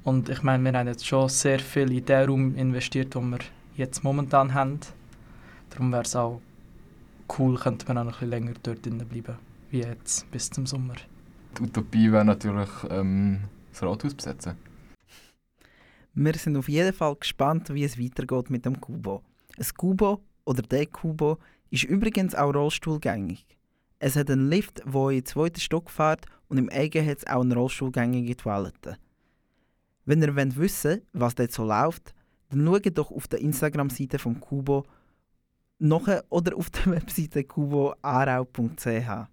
[0.04, 3.40] Und ich meine, wir haben jetzt schon sehr viel in den Raum investiert, den wir
[3.78, 4.80] jetzt momentan haben.
[5.70, 6.42] Darum wäre es auch
[7.38, 9.38] cool, könnte man auch noch ein bisschen länger dort bleiben,
[9.72, 10.96] wie jetzt, bis zum Sommer.
[11.58, 13.42] Die Utopie wäre natürlich, ähm,
[13.74, 14.58] das Rathaus besetzen.
[16.14, 19.24] Wir sind auf jeden Fall gespannt, wie es weitergeht mit dem Kubo.
[19.58, 23.46] Ein Kubo oder der Kubo ist übrigens auch rollstuhlgängig.
[24.00, 27.28] Es hat einen Lift, der in den zweiten Stock fährt und im Eigen hat es
[27.28, 28.98] auch eine rollstuhlgängige Toilette.
[30.06, 32.14] Wenn ihr wollt wissen was dort so läuft,
[32.50, 34.84] dann schaut doch auf der Instagram-Seite vom Kubo
[35.80, 39.28] nachher oder auf der Webseite kuboarau.ch.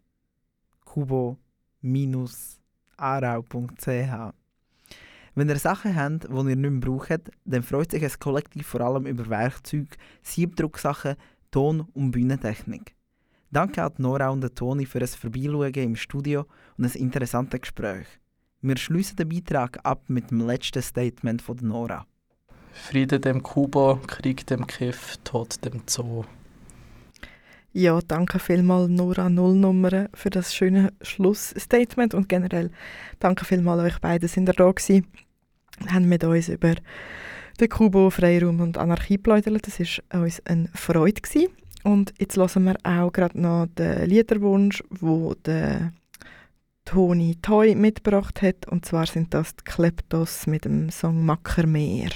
[3.00, 4.34] kubo-arau.ch
[5.34, 8.82] Wenn ihr Sachen habt, die ihr nicht mehr braucht, dann freut sich ein Kollektiv vor
[8.82, 11.16] allem über Werkzeuge, Siebdrucksachen,
[11.50, 12.94] Ton- und Bühnentechnik.
[13.50, 18.06] Danke an Nora und Toni für das Vorbeischauen im Studio und ein interessantes Gespräch.
[18.60, 22.06] Wir schließen den Beitrag ab mit dem letzten Statement von Nora.
[22.72, 26.24] Friede dem Kubo, Krieg dem Kiff, Tod dem Zoo.
[27.72, 32.70] Ja, danke vielmals Nora Nullnummer für das schöne Schlussstatement und generell
[33.20, 35.06] danke vielmals euch beiden, sind ihr da gewesen,
[35.88, 36.74] haben mit uns über
[37.60, 39.68] den Kubo, Freiraum und Anarchie geplaudert.
[39.68, 41.48] Das war uns eine Freude gewesen.
[41.84, 44.82] Und jetzt hören wir auch gerade noch den Liederwunsch,
[45.46, 45.92] der
[46.84, 48.66] Toni Toy mitgebracht hat.
[48.66, 52.10] Und zwar sind das die Kleptos mit dem Song Mackermeer.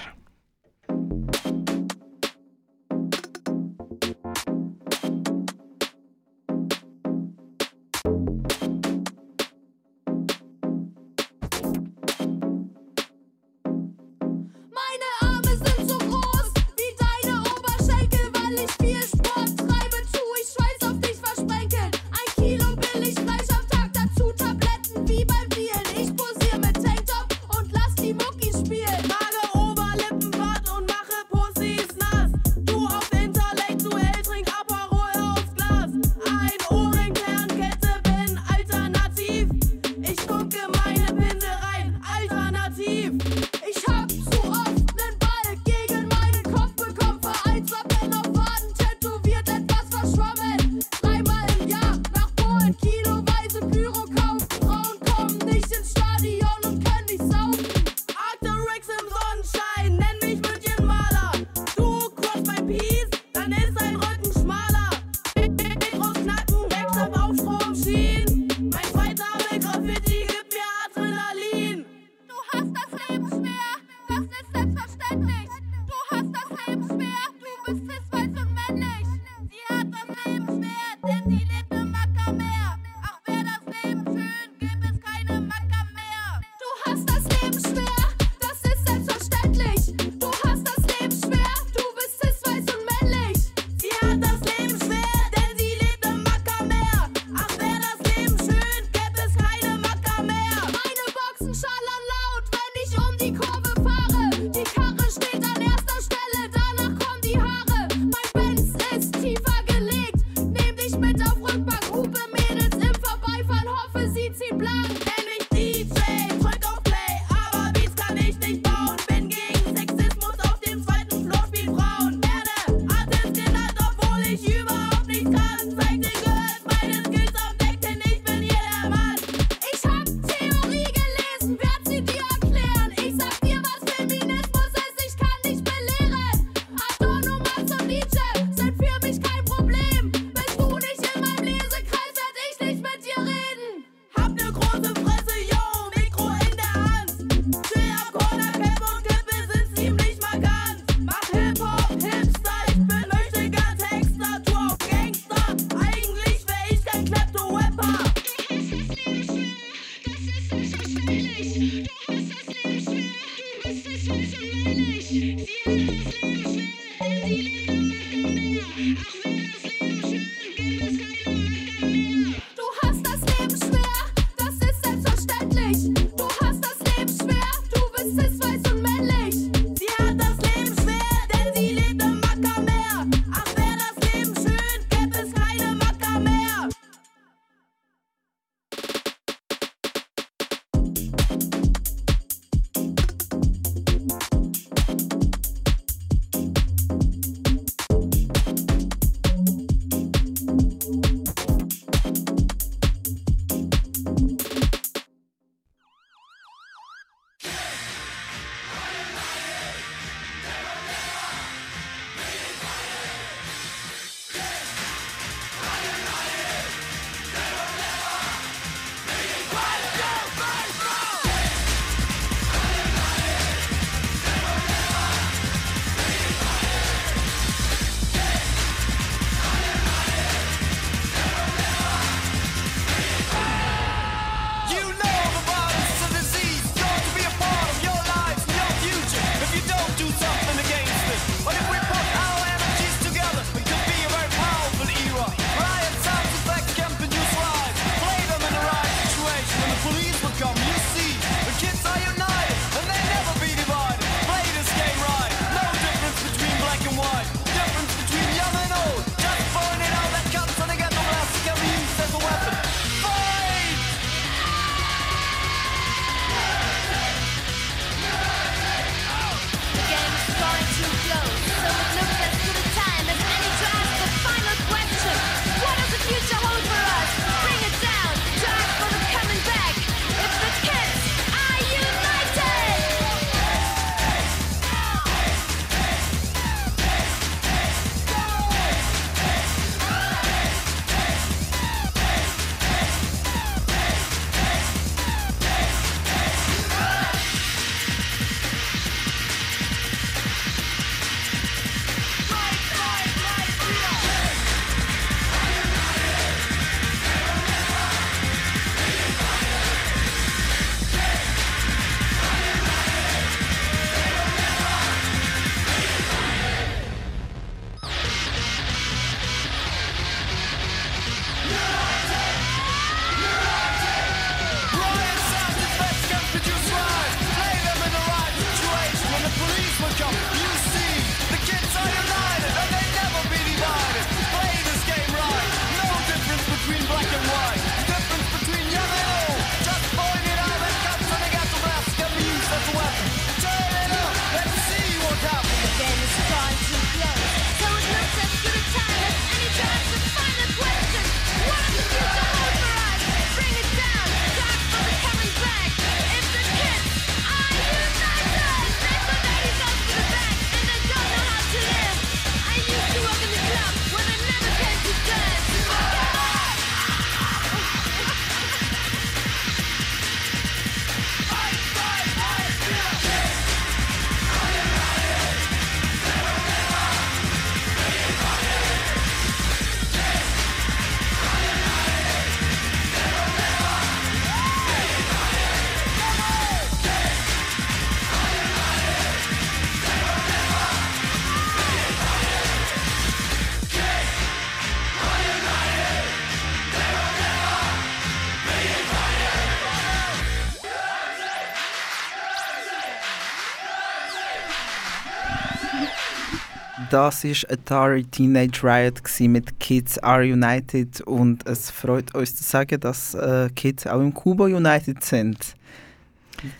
[406.95, 412.79] Das war Atari Teenage Riot mit Kids Are United und es freut uns zu sagen,
[412.79, 415.57] dass äh, Kids auch im Kuba United sind.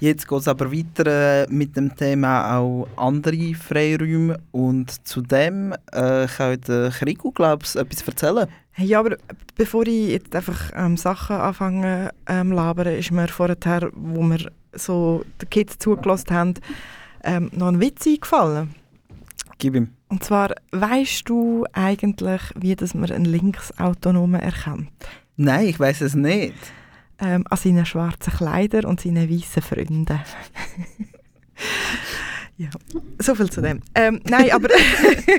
[0.01, 5.73] Jetzt geht es aber weiter äh, mit dem Thema auch andere Freiräume und zu dem
[5.93, 8.49] äh, kann der Krigo, glaube ich, etwas erzählen.
[8.77, 9.17] Ja, aber
[9.55, 13.57] bevor ich jetzt einfach ähm, Sachen anfange ähm, labern, ist mir vorher,
[13.93, 16.55] wo wir so den Kids zugelassen haben,
[17.23, 18.75] ähm, noch ein Witz eingefallen.
[19.59, 19.89] Gib ihm.
[20.09, 24.91] Und zwar, weißt du eigentlich, wie dass man einen Linksautonomen erkennt?
[25.37, 26.55] Nein, ich weiß es nicht.
[27.19, 30.07] Ähm, an seinen schwarzen Kleidern und seinen weißen Freunden.
[32.57, 32.69] ja,
[33.19, 33.81] so viel zu dem.
[33.95, 34.69] Ähm, nein, aber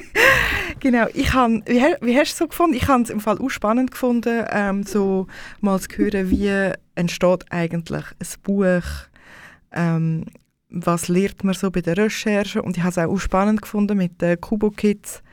[0.80, 2.76] genau, ich han, wie, wie hast du es so gefunden?
[2.76, 5.28] Ich habe es im Fall auch spannend gefunden, ähm, so
[5.61, 8.84] mal zu hören, wie entsteht eigentlich ein Buch,
[9.74, 10.26] ähm,
[10.76, 14.21] was lernt man so bei der Recherche und ich habe es auch spannend gefunden, mit
[14.21, 15.23] den Kubo Kids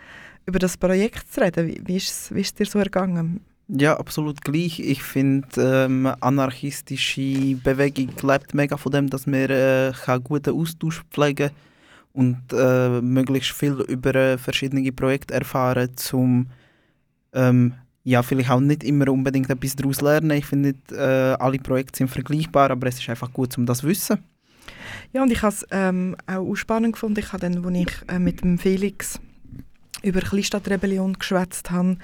[0.46, 1.66] über das Projekt zu reden.
[1.66, 3.40] Wie, wie, ist, es, wie ist dir so ergangen?
[3.68, 4.80] Ja, absolut gleich.
[4.80, 11.50] Ich finde, ähm, anarchistische Bewegung lebt mega von dem, dass man äh, guten Austausch pflegen
[12.12, 16.46] und äh, möglichst viel über äh, verschiedene Projekte erfahren, um
[17.32, 17.74] ähm,
[18.04, 20.32] ja, vielleicht auch nicht immer unbedingt etwas daraus lernen.
[20.32, 23.78] Ich finde nicht, äh, alle Projekte sind vergleichbar, aber es ist einfach gut, um das
[23.78, 24.18] zu wissen.
[25.12, 27.20] Ja, und ich habe es ähm, auch spannend gefunden.
[27.20, 29.20] Ich habe dann, als ich äh, mit dem Felix
[30.02, 31.98] über Kleinstadtrebellion geschwätzt habe,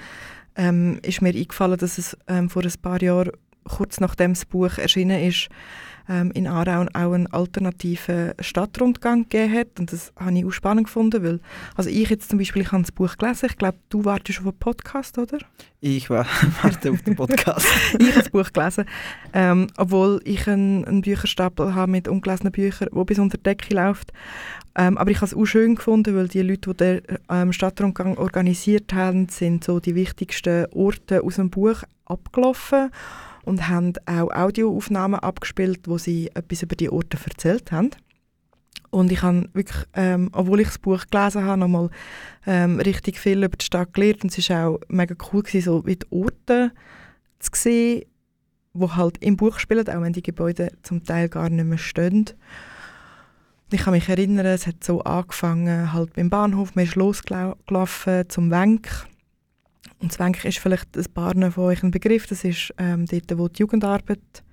[0.57, 3.33] ähm, ist mir eingefallen, dass es ähm, vor ein paar Jahren,
[3.65, 5.49] kurz nachdem das Buch erschienen ist,
[6.09, 9.79] ähm, in Aarau auch einen alternativen Stadtrundgang gegeben hat.
[9.79, 11.41] Und das habe ich auch spannend gefunden, weil
[11.77, 14.47] also ich jetzt zum Beispiel, ich habe das Buch gelesen, ich glaube, du wartest auf
[14.47, 15.39] einen Podcast, oder?
[15.81, 17.67] Ich warte auf den Podcast.
[17.99, 18.85] ich habe das Buch gelesen,
[19.33, 23.75] ähm, obwohl ich einen, einen Bücherstapel habe mit ungelesenen Büchern, der bis unter die Decke
[23.75, 24.13] läuft.
[24.75, 28.17] Ähm, aber ich habe es auch schön gefunden, weil die Leute, die den ähm, Stadtrundgang
[28.17, 32.91] organisiert haben, sind so die wichtigsten Orte aus dem Buch abgelaufen
[33.49, 37.91] und haben auch Audioaufnahmen abgespielt, wo sie etwas über die Orte erzählt haben.
[38.91, 41.91] Und ich habe wirklich, ähm, obwohl ich das Buch gelesen habe, nochmal
[42.47, 44.23] ähm, richtig viel über die Stadt gelernt.
[44.23, 46.73] Und es war auch mega cool, gewesen, so wie die Orte
[47.39, 48.05] zu sehen,
[48.75, 52.27] die halt im Buch spielen, auch wenn die Gebäude zum Teil gar nicht mehr stehen.
[53.71, 58.51] Ich kann mich erinnern, es hat so angefangen, halt beim Bahnhof, man ist losgelaufen zum
[58.51, 58.89] Wenk.
[60.01, 63.37] Und das Wenk ist vielleicht ein paar von euch ein Begriff, das ist ähm, dort,
[63.39, 64.45] wo die Jugendarbeit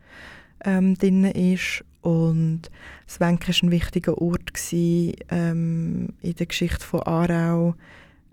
[0.63, 1.83] ähm, drin ist.
[2.01, 2.69] Und
[3.07, 7.75] das Wenk war ein wichtiger Ort gewesen, ähm, in der Geschichte von Aarau,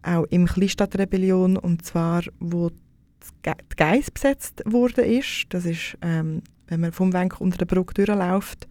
[0.02, 5.02] auch im Kleinstadtrebellion, und zwar, wo die Geiss besetzt wurde.
[5.48, 8.66] Das ist, ähm, wenn man vom Wenk unter der Brücke durchläuft,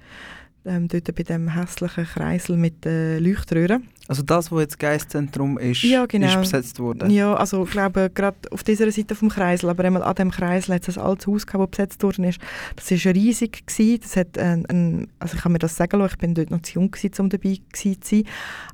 [0.65, 3.87] ähm, dort bei dem hässlichen Kreisel mit den Leuchtröhren.
[4.07, 6.27] Also das, wo jetzt Geistzentrum ist, ja, genau.
[6.27, 7.09] ist besetzt worden?
[7.09, 10.75] Ja, also ich glaube gerade auf dieser Seite vom Kreisel, aber einmal an dem Kreisel
[10.75, 12.39] hat es ein altes Haus gehabt, das besetzt worden ist.
[12.75, 13.99] Das war riesig gewesen.
[14.01, 16.61] Das hat ein, ein, also ich kann mir das sagen lassen, ich bin dort noch
[16.61, 18.23] zu jung gewesen, um dabei zu sein.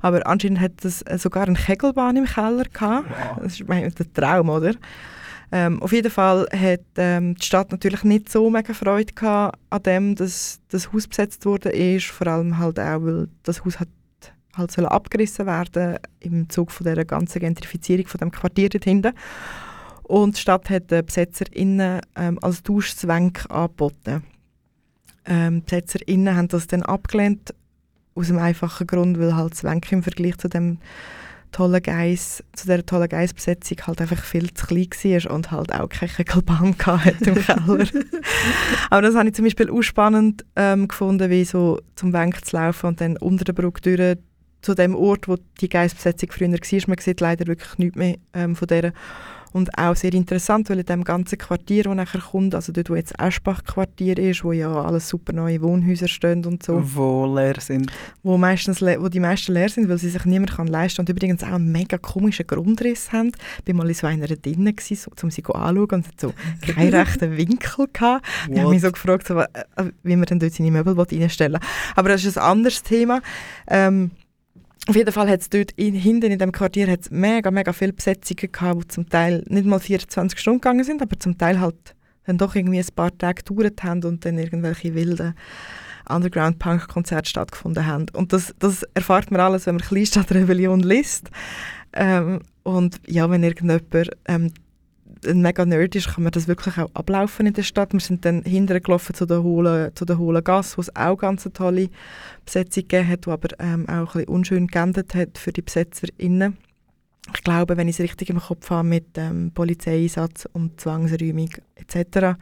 [0.00, 3.08] Aber anscheinend hat es sogar eine Kegelbahn im Keller gehabt.
[3.08, 3.38] Wow.
[3.42, 4.74] Das ist mein, der Traum, oder?
[5.50, 9.82] Ähm, auf jeden Fall hat ähm, die Stadt natürlich nicht so mega Freude gehabt an
[9.82, 12.06] dem, dass das Haus besetzt wurde ist.
[12.06, 13.88] Vor allem halt auch, weil das Haus hat
[14.58, 19.12] halt soll abgerissen werden im Zug von der ganzen Gentrifizierung von dem Quartier dort hinten.
[20.02, 24.22] Und die Stadt hat den BesetzerInnen ähm, als Tauschzwänge angeboten.
[25.24, 27.54] Ähm, BesetzerInnen haben das dann abgelehnt,
[28.14, 30.78] aus dem einfachen Grund, weil halt Zwänge im Vergleich zu dem
[31.52, 35.88] tollen Geiss, zu dieser tollen Geissbesetzung halt einfach viel zu klein war und halt auch
[35.88, 37.14] keine Kegelbahn im Keller.
[38.90, 42.56] Aber das habe ich zum Beispiel auch spannend ähm, gefunden, wie so zum Wenk zu
[42.56, 44.18] laufen und dann unter der Brücke durch
[44.60, 46.80] zu dem Ort, wo die Geissbesetzung früher war.
[46.88, 48.92] Man sieht leider wirklich nichts mehr ähm, von dieser.
[49.52, 52.94] Und auch sehr interessant, weil in dem ganzen Quartier, das nachher kommt, also dort, wo
[52.94, 56.82] jetzt Eschbach-Quartier ist, wo ja alles super neue Wohnhäuser stehen und so.
[56.84, 57.90] Wo leer sind.
[58.22, 61.04] Wo, meistens, wo die meisten leer sind, weil sie sich niemand kann leisten kann.
[61.04, 63.32] Und übrigens auch einen mega komischen Grundriss haben.
[63.64, 66.32] Ich war mal in so einer drinnen, so, um sie anzuschauen und so
[66.72, 68.26] keinen rechten Winkel gehabt.
[68.50, 69.46] Ich habe mich so gefragt, so, äh,
[70.02, 71.68] wie man dann dort seine Möbel reinstellen will.
[71.96, 73.20] Aber das ist ein anderes Thema.
[73.66, 74.10] Ähm,
[74.88, 77.92] auf jeden Fall hat es dort in, hinten in dem Quartier hat's mega, mega viele
[77.92, 81.94] Besetzungen gehabt, die zum Teil nicht mal 24 Stunden gegangen sind, aber zum Teil halt
[82.24, 85.34] dann doch irgendwie ein paar Tage gedauert haben und dann irgendwelche wilden
[86.08, 88.06] Underground-Punk-Konzerte stattgefunden haben.
[88.14, 91.30] Und das, das erfahrt man alles, wenn man Kleinstadt-Rebellion liest.
[91.92, 94.52] Ähm, und ja, wenn irgendjemand ähm,
[95.26, 97.92] ein mega Nerd kann man das wirklich auch ablaufen in der Stadt.
[97.92, 101.16] Wir sind dann hinterher gelaufen zu der hohlen, zu der hohlen Gasse, wo es auch
[101.16, 101.88] ganz eine tolle
[102.44, 106.56] Besetzung gegeben hat, die aber ähm, auch ein bisschen unschön geändert hat für die BesetzerInnen.
[107.34, 112.36] ich glaube, wenn ich es richtig im Kopf habe, mit ähm, Polizeieinsatz und Zwangsräumung etc.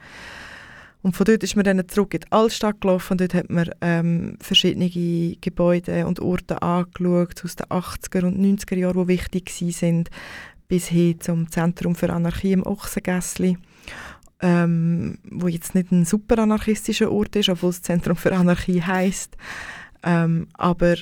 [1.03, 3.71] Und von dort ist man dann zurück in die Altstadt gelaufen und dort hat man
[3.81, 4.91] ähm, verschiedene
[5.41, 10.11] Gebäude und Orte angeschaut aus den 80er und 90er Jahren, die wichtig sind,
[10.69, 13.59] bis hin zum Zentrum für Anarchie im Ochsengässli,
[14.41, 19.37] ähm, wo jetzt nicht ein super anarchistischer Ort ist, obwohl es Zentrum für Anarchie heißt,
[20.03, 20.97] ähm, aber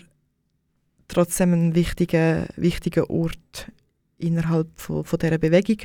[1.08, 3.70] trotzdem ein wichtiger, wichtiger Ort
[4.18, 5.78] innerhalb von, von dieser Bewegung.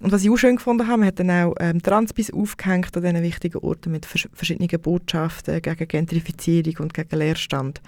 [0.00, 3.02] Und was ich auch schön gefunden habe, man hat dann auch ähm, Transbis aufgehängt an
[3.02, 7.82] diesen wichtigen Orten mit vers verschiedenen Botschaften gegen Gentrifizierung und gegen Leerstand.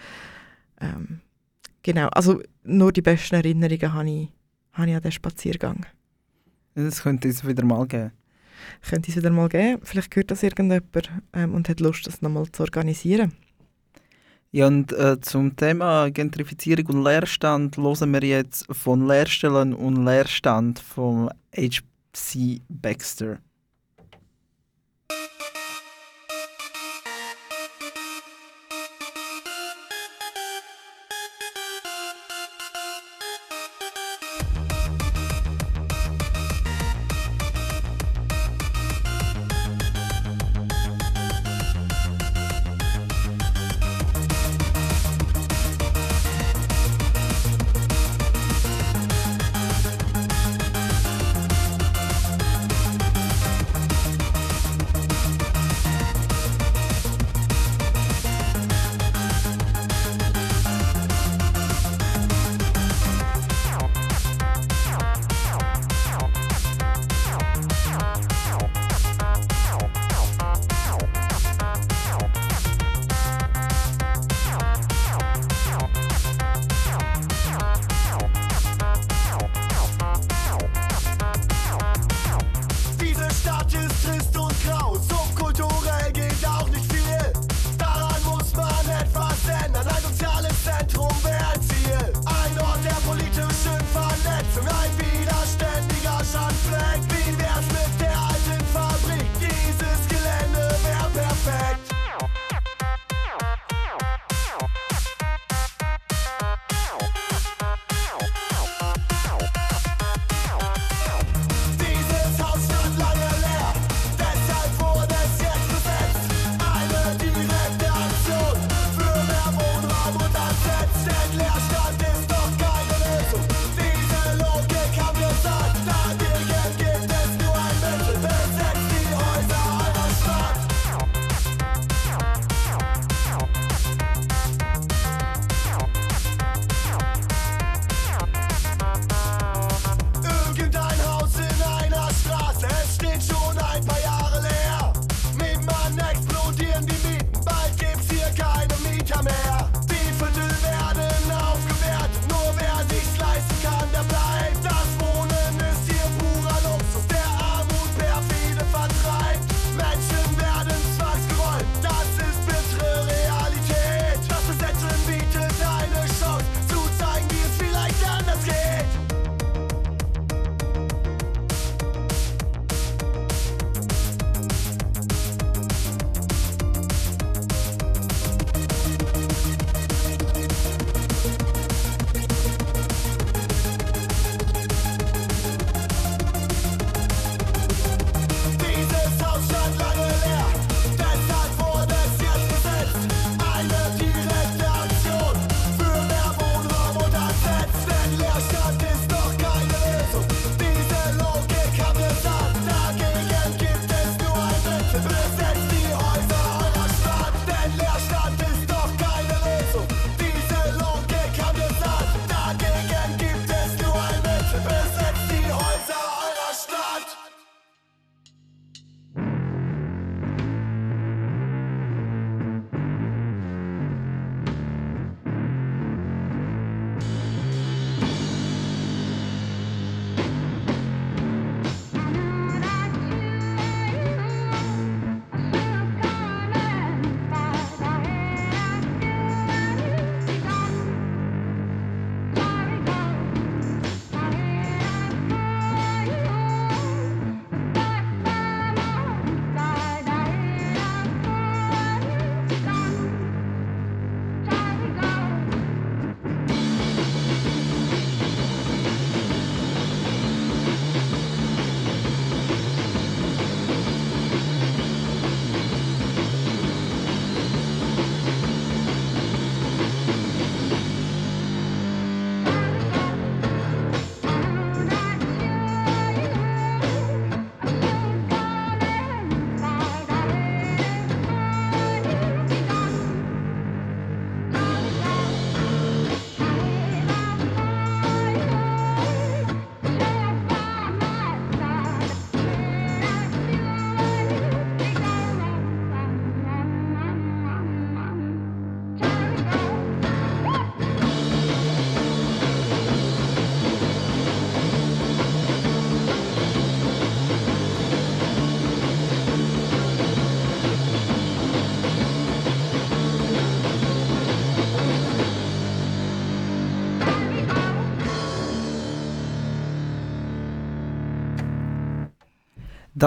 [0.81, 1.21] Ähm,
[1.83, 4.29] genau, also nur die besten Erinnerungen habe ich,
[4.77, 5.87] habe ich an diesen Spaziergang.
[6.75, 8.13] Das könnte es wieder mal geben.
[8.89, 9.81] Könnte es wieder mal geben.
[9.83, 13.33] Vielleicht hört das irgendjemand ähm, und hat Lust, das nochmal zu organisieren.
[14.53, 20.79] Ja, und äh, zum Thema Gentrifizierung und Leerstand hören wir jetzt von Leerstellen und Leerstand
[20.79, 22.61] vom H.C.
[22.69, 23.39] Baxter.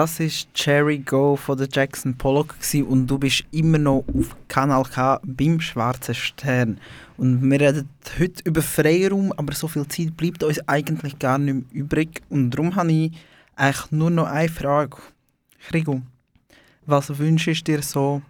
[0.00, 2.54] Das ist Cherry Go von der Jackson Pollock
[2.88, 6.80] und du bist immer noch auf Kanal K beim Schwarzen Stern.
[7.18, 11.52] Und wir reden heute über Freiraum, aber so viel Zeit bleibt uns eigentlich gar nicht
[11.52, 12.22] mehr übrig.
[12.30, 13.12] Und darum habe ich
[13.56, 14.96] eigentlich nur noch eine Frage.
[15.68, 16.00] Krigo,
[16.86, 18.22] was wünschst du dir so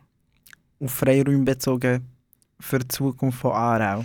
[0.80, 2.04] auf Freiraum bezogen
[2.58, 4.04] für die Zukunft von Aarau?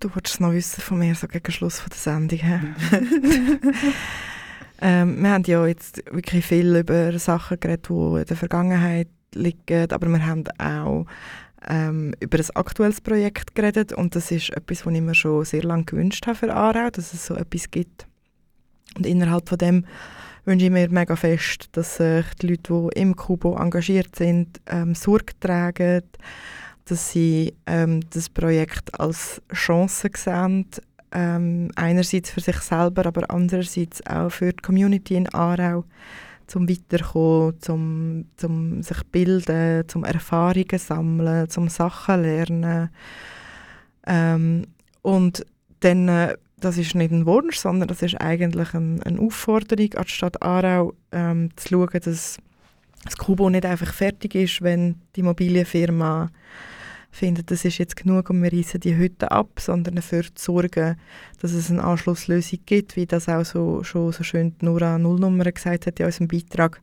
[0.00, 2.40] Du wolltest noch wissen von mir, so gegen Schluss von der Sendung.
[4.80, 9.90] ähm, wir haben ja jetzt wirklich viel über Sachen geredet, die in der Vergangenheit liegen,
[9.90, 11.06] aber wir haben auch
[11.68, 15.62] ähm, über ein aktuelles Projekt geredet und das ist etwas, was ich mir schon sehr
[15.62, 18.06] lange gewünscht habe für Aarau, dass es so etwas gibt.
[18.96, 19.84] Und innerhalb von dem
[20.44, 24.94] wünsche ich mir mega fest, dass sich die Leute, die im Kubo engagiert sind, ähm,
[24.94, 26.02] Sorge tragen,
[26.86, 30.66] dass sie ähm, das Projekt als Chance sehen,
[31.12, 35.84] ähm, einerseits für sich selber, aber andererseits auch für die Community in Aarau,
[36.46, 42.90] zum Weiterkommen, zum, zum sich bilden, zum Erfahrungen sammeln, zum Sachen lernen.
[44.06, 44.66] Ähm,
[45.02, 45.46] und
[45.80, 50.04] dann, äh, das ist nicht ein Wunsch, sondern das ist eigentlich ein, eine Aufforderung an
[50.04, 52.38] die Stadt Aarau, ähm, zu schauen, dass
[53.04, 56.30] das Kubo nicht einfach fertig ist, wenn die Immobilienfirma
[57.10, 60.96] findet, das ist jetzt genug und wir reißen die Hütte ab, sondern dafür zu sorgen,
[61.40, 65.86] dass es eine Anschlusslösung gibt, wie das auch so, schon so schön Nora Nullnummer gesagt
[65.86, 66.80] hat in unserem Beitrag.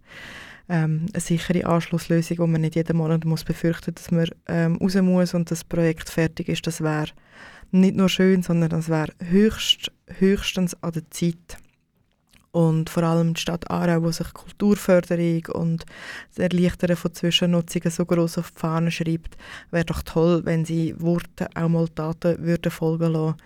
[0.69, 4.95] Ähm, eine sichere Anschlusslösung, wo man nicht jeden Monat muss befürchten dass man ähm, raus
[4.95, 7.07] muss und das Projekt fertig ist, das wäre
[7.71, 11.57] nicht nur schön, sondern das wäre höchst, höchstens an der Zeit.
[12.52, 15.86] Und vor allem die Stadt Aarau, wo sich Kulturförderung und
[16.30, 19.38] das Erleichtern von Zwischennutzungen so groß auf die Fahne schreibt,
[19.70, 23.38] wäre doch toll, wenn sie Worte auch mal Taten würden folgen lassen.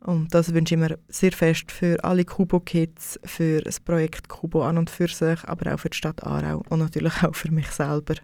[0.00, 4.78] Und das wünsche ich mir sehr fest für alle Kubo-Kids, für das Projekt Kubo an
[4.78, 8.14] und für sich, aber auch für die Stadt Aarau und natürlich auch für mich selber.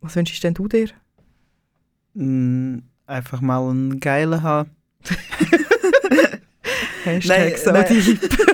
[0.00, 0.90] Was wünschst denn du dir?
[2.14, 4.70] Mm, einfach mal einen geilen haben.
[7.04, 7.86] Hashtag Nein, so nein.
[7.88, 8.52] deep.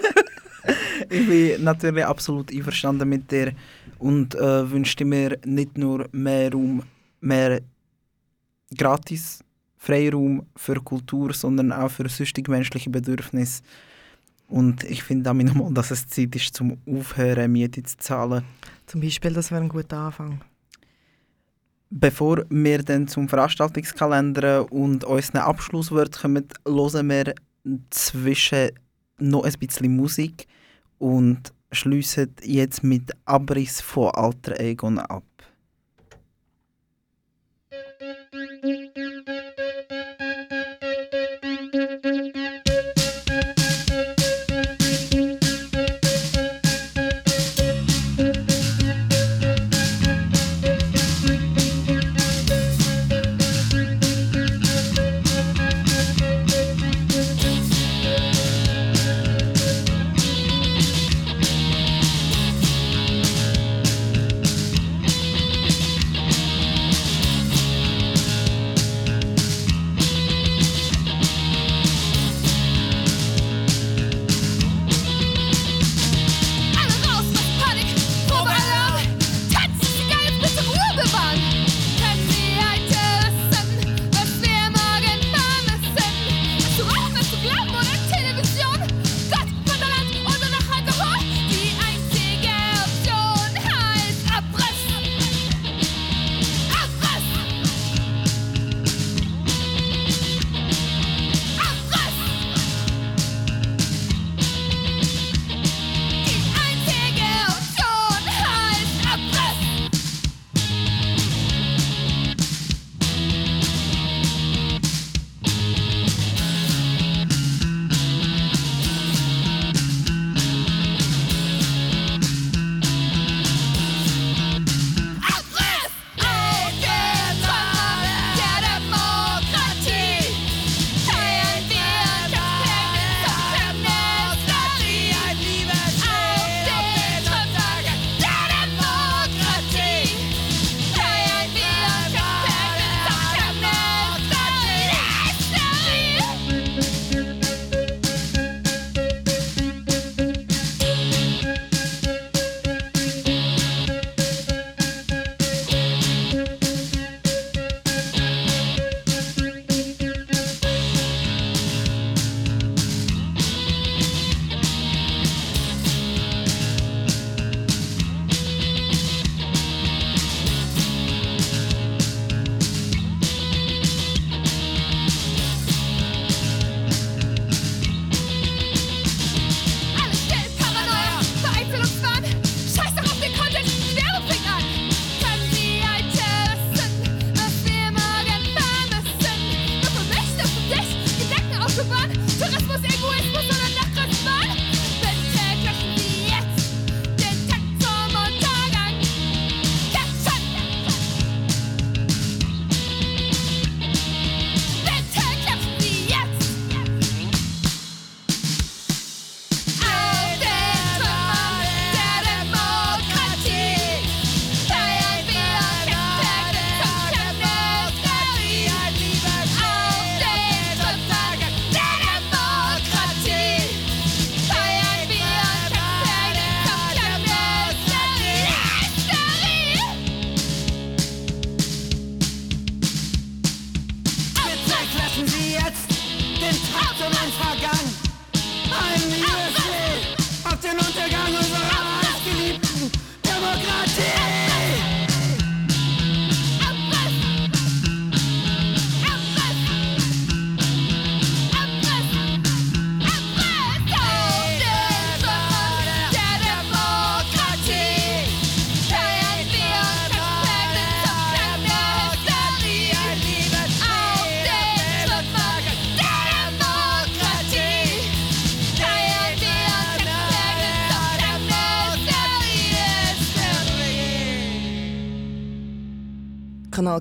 [1.12, 3.52] Ich bin natürlich absolut einverstanden mit dir
[3.98, 6.82] und äh, wünschte mir nicht nur mehr Raum,
[7.20, 7.60] mehr
[8.76, 9.44] gratis
[9.76, 13.62] Freiraum für Kultur, sondern auch für sonstige menschliche Bedürfnisse.
[14.48, 18.44] Und ich finde damit nochmal, dass es Zeit ist, zum Aufhören, Miete zu zahlen.
[18.86, 20.40] Zum Beispiel, das wäre ein guter Anfang.
[21.90, 27.34] Bevor wir dann zum Veranstaltungskalender und unseren Abschlusswort kommen, hören wir
[27.90, 28.70] zwischen
[29.18, 30.46] noch ein bisschen Musik
[31.02, 35.24] und schliessen jetzt mit Abriss von Alter Egon ab.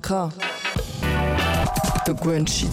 [0.00, 0.32] K.
[2.06, 2.70] Du gewöhnst dich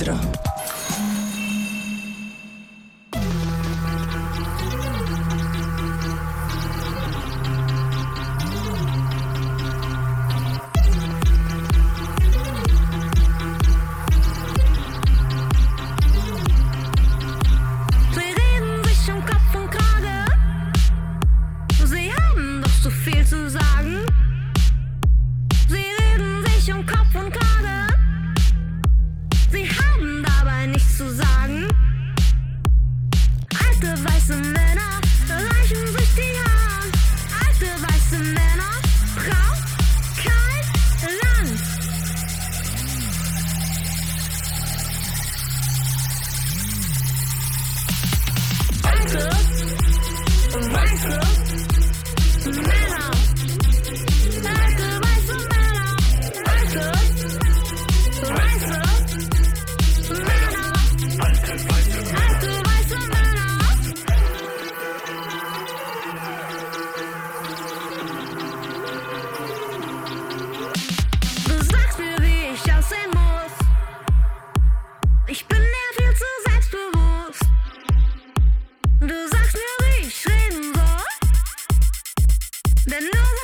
[82.90, 83.39] Denn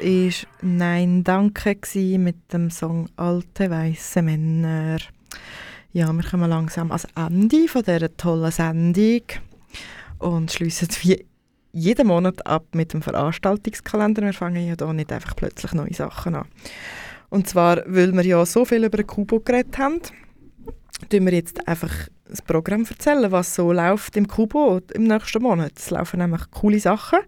[0.00, 1.76] ist Nein Danke
[2.18, 4.98] mit dem Song Alte weiße Männer.
[5.92, 9.22] Ja, wir kommen langsam ans Ende von dieser tollen Sendung
[10.18, 11.26] und schließen wie
[11.72, 14.22] jeden Monat ab mit dem Veranstaltungskalender.
[14.22, 16.48] Wir fangen ja hier nicht einfach plötzlich neue Sachen an.
[17.28, 20.00] Und zwar, weil wir ja so viel über Kubo geredet haben,
[21.10, 21.92] tun wir jetzt einfach
[22.28, 25.72] das Programm erzählen, was so läuft im Kubo im nächsten Monat.
[25.76, 27.20] Es laufen nämlich coole Sachen.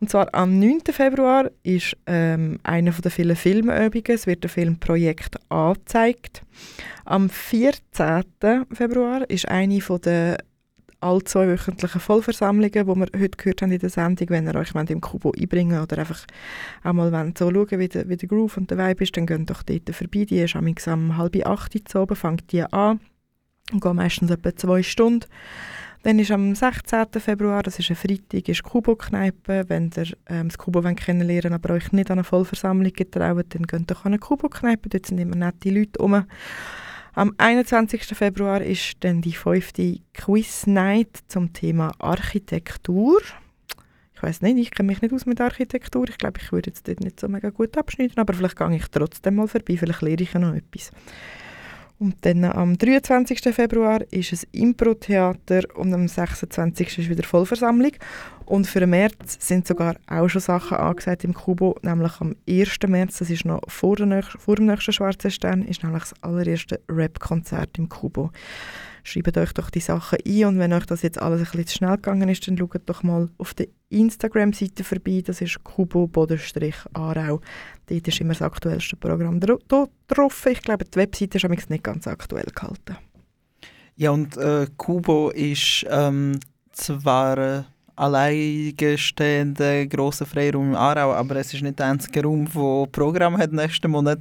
[0.00, 0.80] Und zwar am 9.
[0.92, 4.04] Februar ist ähm, einer der vielen Filmübungen.
[4.06, 6.42] Es wird der Film Projekt A gezeigt.
[7.04, 8.24] Am 14.
[8.72, 10.38] Februar ist eine der
[11.00, 14.30] all zwei wöchentlichen Vollversammlungen, die wir heute gehört haben in der Sendung.
[14.30, 16.24] Wenn ihr euch wollt, im Kubo einbringen oder einfach
[16.82, 19.26] auch mal wollt, so schauen wie der, wie der Groove und der Vibe ist, dann
[19.26, 20.24] geht doch dort vorbei.
[20.24, 23.00] Die ist am um halb acht Uhr oben, fängt die an
[23.72, 25.26] und geht meistens etwa zwei Stunden.
[26.02, 27.06] Dann ist am 16.
[27.18, 29.64] Februar, das ist ein Freitag, ist Kubo-Kneipe.
[29.68, 33.90] Wenn ihr ähm, das Kubo kennenlernen aber euch nicht an eine Vollversammlung getraut, dann geht
[33.90, 34.88] doch an eine Kubo-Kneipe.
[34.88, 36.24] Dort sind immer nette Leute rum.
[37.14, 38.04] Am 21.
[38.16, 43.20] Februar ist dann die fünfte Quiz-Night zum Thema Architektur.
[44.14, 46.08] Ich weiß nicht, ich kenne mich nicht aus mit Architektur.
[46.08, 48.86] Ich glaube, ich würde jetzt dort nicht so mega gut abschneiden, aber vielleicht gehe ich
[48.88, 50.92] trotzdem mal vorbei, vielleicht lehre ich ja noch etwas.
[52.00, 53.52] Und dann am 23.
[53.52, 56.98] Februar ist es Impro-Theater und am 26.
[56.98, 57.90] ist wieder Vollversammlung.
[58.46, 62.78] Und für den März sind sogar auch schon Sachen angesagt im Kubo, nämlich am 1.
[62.86, 66.80] März, das ist noch vor, der, vor dem nächsten Schwarzen Stern, ist nämlich das allererste
[66.88, 68.30] Rap-Konzert im Kubo.
[69.02, 71.76] Schreibt euch doch die Sachen ein und wenn euch das jetzt alles ein bisschen zu
[71.76, 75.22] schnell gegangen ist, dann schaut doch mal auf der Instagram-Seite vorbei.
[75.24, 77.40] Das ist kubo-arau.
[77.86, 80.46] Dort ist immer das aktuellste Programm drauf.
[80.46, 82.96] Ich glaube, die Webseite ist übrigens nicht ganz aktuell gehalten.
[83.96, 86.38] Ja, und äh, Kubo ist ähm,
[86.70, 87.62] zwar äh,
[87.96, 93.52] alleinstehender grosser Freiraum im Aarau, aber es ist nicht der einzige Raum, der Programm hat
[93.52, 94.20] nächsten Monat.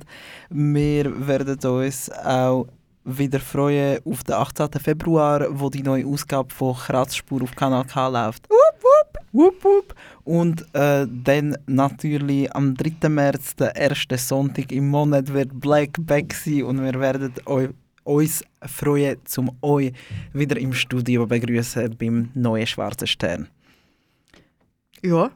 [0.49, 2.67] Wir werden uns auch
[3.07, 4.69] wieder freuen auf den 18.
[4.81, 8.49] Februar, wo die neue Ausgabe von Kratzspur auf Kanal K läuft.
[8.49, 9.95] Wupp, wupp, wupp, wupp.
[10.25, 13.07] Und äh, dann natürlich am 3.
[13.07, 17.69] März, der erste Sonntag im Monat, wird Black Back sein und wir werden euch
[18.03, 19.93] uns freuen, um euch
[20.33, 23.47] wieder im Studio begrüßen beim neuen Schwarzen Stern.
[25.01, 25.31] Ja,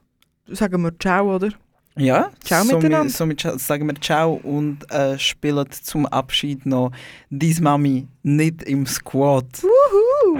[0.47, 1.49] sagen wir Ciao, oder?
[1.97, 3.11] Ja, Ciao somit, miteinander.
[3.11, 6.91] somit sagen wir Ciao und äh, spielen zum Abschied noch
[7.29, 9.63] «Dies Mami nicht im Squad».
[9.63, 10.39] Wuhu!